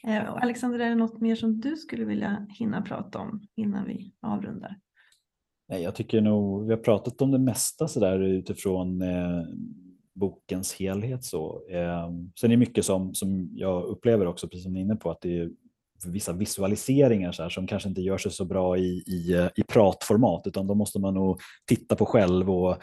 [0.04, 4.14] Eh, Alexander, är det något mer som du skulle vilja hinna prata om innan vi
[4.20, 4.76] avrundar?
[5.68, 9.42] Nej, jag tycker nog vi har pratat om det mesta så där utifrån eh,
[10.14, 11.24] bokens helhet.
[11.24, 11.62] Så.
[11.70, 12.10] Eh,
[12.40, 15.10] sen är det mycket som, som jag upplever också, precis som ni är inne på,
[15.10, 15.50] att det är
[16.06, 20.46] vissa visualiseringar så här, som kanske inte gör sig så bra i, i, i pratformat
[20.46, 22.76] utan då måste man nog titta på själv och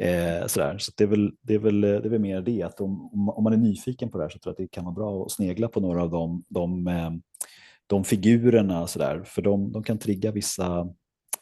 [0.00, 0.40] mm.
[0.40, 0.78] eh, sådär.
[0.78, 3.44] Så det är, väl, det, är väl, det är väl mer det att om, om
[3.44, 5.30] man är nyfiken på det här så tror jag att det kan vara bra att
[5.30, 7.10] snegla på några av de, de, eh,
[7.86, 10.88] de figurerna så där, för de, de kan trigga vissa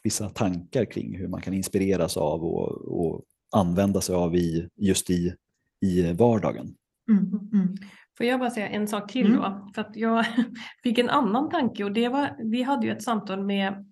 [0.03, 2.71] vissa tankar kring hur man kan inspireras av och,
[3.01, 3.23] och
[3.55, 5.35] använda sig av i, just i,
[5.81, 6.75] i vardagen.
[7.09, 7.77] Mm, mm.
[8.17, 9.43] Får jag bara säga en sak till då?
[9.45, 9.73] Mm.
[9.75, 10.25] För att jag
[10.83, 13.85] fick en annan tanke och det var, vi hade ju ett samtal med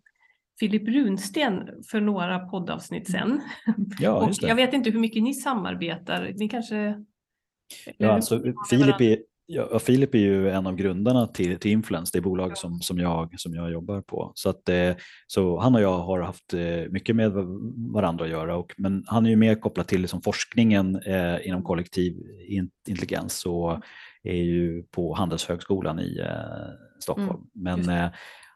[0.59, 3.41] Filip Runsten för några poddavsnitt sedan.
[3.99, 6.33] Ja, och jag vet inte hur mycket ni samarbetar.
[6.35, 7.05] Ni kanske
[7.97, 9.17] Ja, alltså, Filip, är,
[9.49, 13.39] ja, Filip är ju en av grundarna till, till Influence, det bolag som, som, jag,
[13.39, 14.31] som jag jobbar på.
[14.35, 14.91] Så, att, eh,
[15.27, 17.31] så han och jag har haft eh, mycket med
[17.93, 21.63] varandra att göra, och, men han är ju mer kopplad till liksom, forskningen eh, inom
[21.63, 23.79] kollektiv intelligens och
[24.23, 26.69] är ju på Handelshögskolan i eh,
[26.99, 27.29] Stockholm.
[27.55, 28.09] Mm, men eh,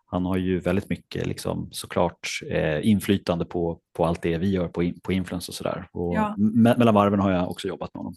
[0.05, 4.67] han har ju väldigt mycket liksom, såklart eh, inflytande på, på allt det vi gör
[4.67, 5.87] på, på Influence och sådär.
[5.91, 6.35] Och ja.
[6.37, 8.15] me mellan varven har jag också jobbat med honom.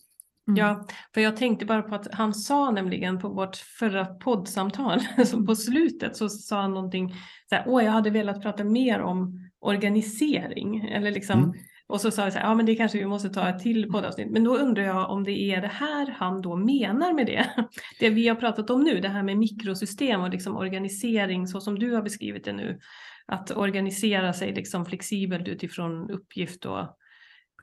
[0.48, 0.58] Mm.
[0.58, 5.46] Ja, för jag tänkte bara på att han sa nämligen på vårt förra poddsamtal, så
[5.46, 7.14] på slutet så sa han någonting
[7.48, 11.54] så här, åh jag hade velat prata mer om organisering eller liksom mm.
[11.88, 13.92] Och så sa jag så här, ja men det kanske vi måste ta ett till
[13.92, 14.30] poddavsnitt.
[14.30, 17.50] Men då undrar jag om det är det här han då menar med det.
[18.00, 21.78] Det vi har pratat om nu, det här med mikrosystem och liksom organisering så som
[21.78, 22.78] du har beskrivit det nu.
[23.26, 26.80] Att organisera sig liksom flexibelt utifrån uppgift och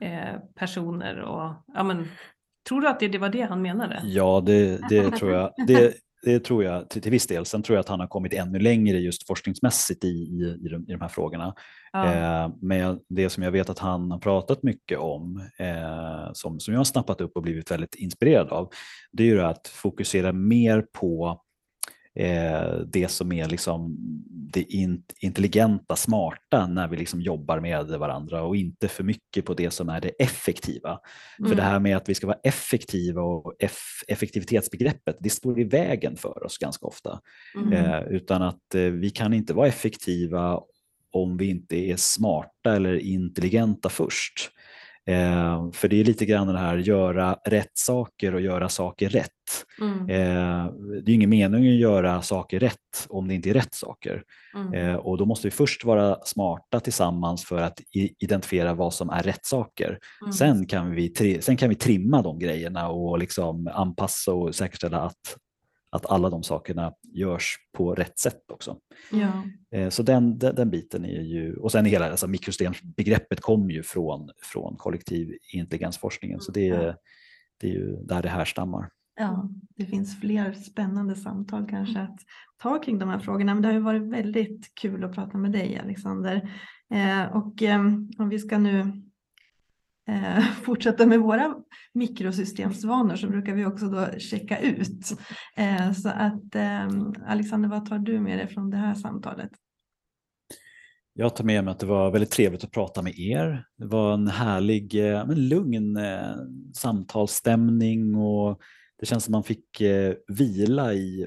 [0.06, 2.08] eh, personer och ja men
[2.68, 4.00] Tror du att det, det var det han menade?
[4.04, 5.50] Ja, det, det tror jag.
[5.66, 5.94] Det,
[6.24, 7.46] det tror jag till, till viss del.
[7.46, 10.82] Sen tror jag att han har kommit ännu längre just forskningsmässigt i, i, i, de,
[10.88, 11.54] i de här frågorna.
[11.92, 12.14] Ja.
[12.14, 16.74] Eh, men det som jag vet att han har pratat mycket om, eh, som, som
[16.74, 18.70] jag har snappat upp och blivit väldigt inspirerad av,
[19.12, 21.40] det är ju att fokusera mer på
[22.14, 23.96] eh, det som är liksom
[24.54, 24.64] det
[25.20, 29.88] intelligenta, smarta när vi liksom jobbar med varandra och inte för mycket på det som
[29.88, 31.00] är det effektiva.
[31.38, 31.48] Mm.
[31.48, 35.64] För det här med att vi ska vara effektiva och eff effektivitetsbegreppet, det står i
[35.64, 37.20] vägen för oss ganska ofta.
[37.56, 37.72] Mm.
[37.72, 40.60] Eh, utan att eh, vi kan inte vara effektiva
[41.10, 44.50] om vi inte är smarta eller intelligenta först.
[45.06, 49.30] Eh, för det är lite grann det här göra rätt saker och göra saker rätt.
[49.80, 50.00] Mm.
[50.00, 50.72] Eh,
[51.04, 54.22] det är ingen mening att göra saker rätt om det inte är rätt saker.
[54.54, 54.74] Mm.
[54.74, 57.80] Eh, och då måste vi först vara smarta tillsammans för att
[58.18, 59.98] identifiera vad som är rätt saker.
[60.22, 60.32] Mm.
[60.32, 65.36] Sen, kan vi, sen kan vi trimma de grejerna och liksom anpassa och säkerställa att
[65.94, 68.78] att alla de sakerna görs på rätt sätt också.
[69.10, 69.44] Ja.
[69.78, 73.82] Eh, så den, den, den, biten är ju, och sen hela alltså mikrosystembegreppet kommer ju
[73.82, 76.96] från, från kollektiv intelligensforskningen så det, är,
[77.60, 78.88] det är ju där det här stammar.
[79.16, 82.18] Ja, det finns fler spännande samtal kanske att
[82.56, 83.54] ta kring de här frågorna.
[83.54, 86.50] Men det har ju varit väldigt kul att prata med dig Alexander.
[86.94, 87.80] Eh, och eh,
[88.18, 89.02] om vi ska nu
[90.08, 91.54] eh, fortsätta med våra
[91.92, 95.12] mikrosystemsvanor så brukar vi också då checka ut.
[95.56, 96.88] Eh, så att eh,
[97.26, 99.50] Alexander, vad tar du med dig från det här samtalet?
[101.16, 103.66] Jag tar med mig att det var väldigt trevligt att prata med er.
[103.78, 106.36] Det var en härlig, eh, men lugn eh,
[106.74, 108.60] samtalsstämning och
[108.98, 111.26] det känns som man fick eh, vila i,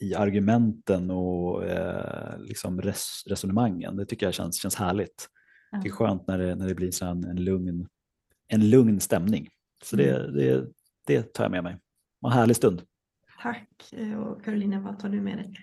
[0.00, 3.96] i argumenten och eh, liksom res, resonemangen.
[3.96, 5.28] Det tycker jag känns, känns härligt.
[5.82, 7.86] Det är skönt när det, när det blir så en, en lugn
[8.48, 9.48] en lugn stämning.
[9.84, 10.34] Så det, mm.
[10.34, 10.66] det,
[11.06, 11.76] det tar jag med mig.
[12.26, 12.82] En härlig stund.
[13.42, 13.68] Tack.
[14.18, 15.54] Och Carolina, vad tar du med dig?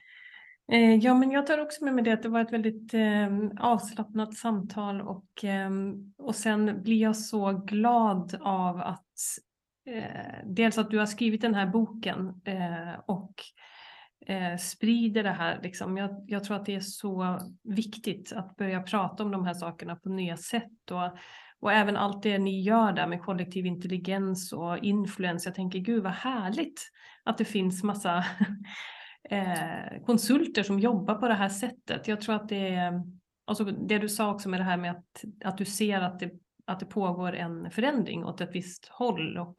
[0.72, 3.28] Eh, ja, men jag tar också med mig det att det var ett väldigt eh,
[3.60, 5.70] avslappnat samtal och, eh,
[6.18, 9.16] och sen blir jag så glad av att
[9.86, 13.34] eh, dels att du har skrivit den här boken eh, och
[14.26, 15.60] eh, sprider det här.
[15.64, 15.98] Liksom.
[15.98, 19.96] Jag, jag, tror att det är så viktigt att börja prata om de här sakerna
[19.96, 21.18] på nya sätt och
[21.62, 25.46] och även allt det ni gör där med kollektiv intelligens och influens.
[25.46, 26.92] Jag tänker gud vad härligt
[27.24, 28.26] att det finns massa
[29.30, 32.08] eh, konsulter som jobbar på det här sättet.
[32.08, 33.04] Jag tror att det är,
[33.46, 36.32] alltså det du sa också med det här med att, att du ser att det,
[36.66, 39.56] att det pågår en förändring åt ett visst håll och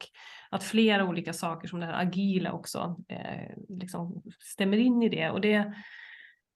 [0.49, 5.29] att flera olika saker som det här agila också eh, liksom stämmer in i det.
[5.29, 5.73] Och det,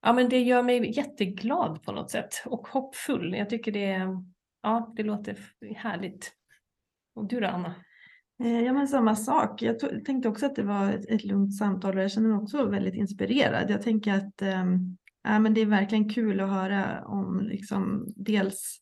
[0.01, 3.33] ja, men det gör mig jätteglad på något sätt och hoppfull.
[3.33, 4.23] Jag tycker det är
[4.67, 5.37] ja, det låter
[5.75, 6.31] härligt.
[7.15, 7.75] Och du då Anna?
[8.43, 9.61] Eh, ja men samma sak.
[9.61, 12.65] Jag tänkte också att det var ett, ett lugnt samtal och jag känner mig också
[12.65, 13.69] väldigt inspirerad.
[13.69, 14.65] Jag tänker att äh,
[15.23, 18.81] men det är verkligen kul att höra om liksom dels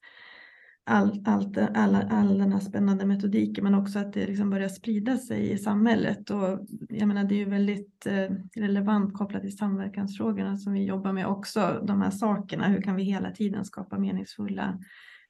[0.85, 5.17] all, all, all, all den här spännande metodiken men också att det liksom börjar sprida
[5.17, 6.29] sig i samhället.
[6.29, 11.13] Och jag menar, det är ju väldigt eh, relevant kopplat till samverkansfrågorna som vi jobbar
[11.13, 12.67] med också, de här sakerna.
[12.67, 14.79] Hur kan vi hela tiden skapa meningsfulla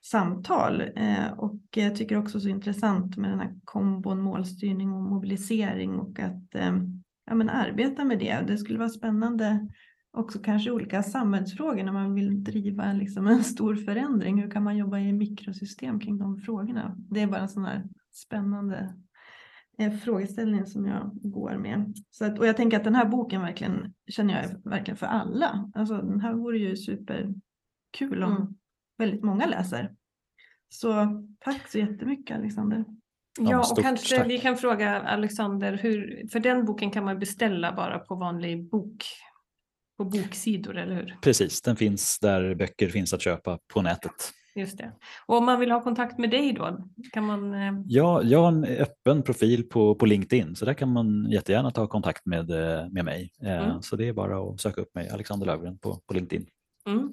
[0.06, 0.82] samtal.
[0.82, 6.20] Eh, och jag tycker också så intressant med den här kombon målstyrning och mobilisering och
[6.20, 6.78] att eh,
[7.26, 8.44] ja, men arbeta med det.
[8.48, 9.70] Det skulle vara spännande
[10.12, 14.42] också kanske olika samhällsfrågor när man vill driva liksom en stor förändring.
[14.42, 16.96] Hur kan man jobba i mikrosystem kring de frågorna?
[16.98, 18.96] Det är bara en sån här spännande
[19.78, 21.94] eh, frågeställning som jag går med.
[22.10, 25.72] Så att, och jag tänker att den här boken verkligen känner jag verkligen för alla.
[25.76, 28.56] Alltså den här vore ju superkul om mm
[28.98, 29.92] väldigt många läser.
[30.70, 31.08] Så
[31.40, 32.86] tack så jättemycket Alexander.
[33.40, 34.28] Ja, och stort kanske tack.
[34.28, 39.04] vi kan fråga Alexander, hur, för den boken kan man beställa bara på vanlig bok,
[39.98, 41.18] på boksidor, eller hur?
[41.22, 44.12] Precis, den finns där böcker finns att köpa på nätet.
[44.56, 44.92] Just det.
[45.26, 46.78] Och om man vill ha kontakt med dig då,
[47.14, 47.54] kan man...
[47.54, 51.72] eh, Ja, jag har en öppen profil på, på LinkedIn så där kan man jättegärna
[51.72, 53.32] ta kontakt med, eh, med mig.
[53.44, 53.82] Eh, Mm.
[53.82, 56.48] Så det är bara att söka upp mig, Alexander Lövgren på, på LinkedIn.
[56.88, 57.10] Mm.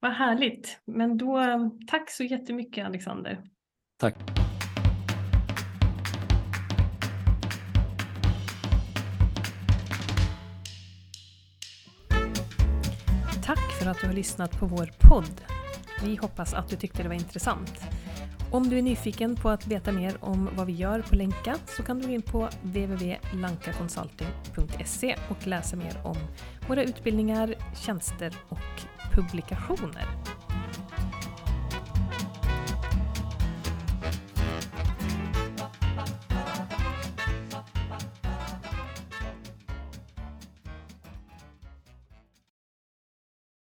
[0.00, 0.80] Vad härligt.
[0.84, 1.40] Men då,
[1.86, 3.42] tack så jättemycket Alexander.
[4.00, 4.14] Tack.
[13.44, 15.40] Tack för att du har lyssnat på vår podd.
[16.04, 17.80] Vi hoppas att du tyckte det var intressant.
[18.52, 21.82] Om du är nyfiken på att veta mer om vad vi gör på Länka så
[21.82, 26.16] kan du gå in på www.lankaconsulting.se och läsa mer om
[26.68, 28.58] våra utbildningar, tjänster och
[29.14, 30.06] publikationer.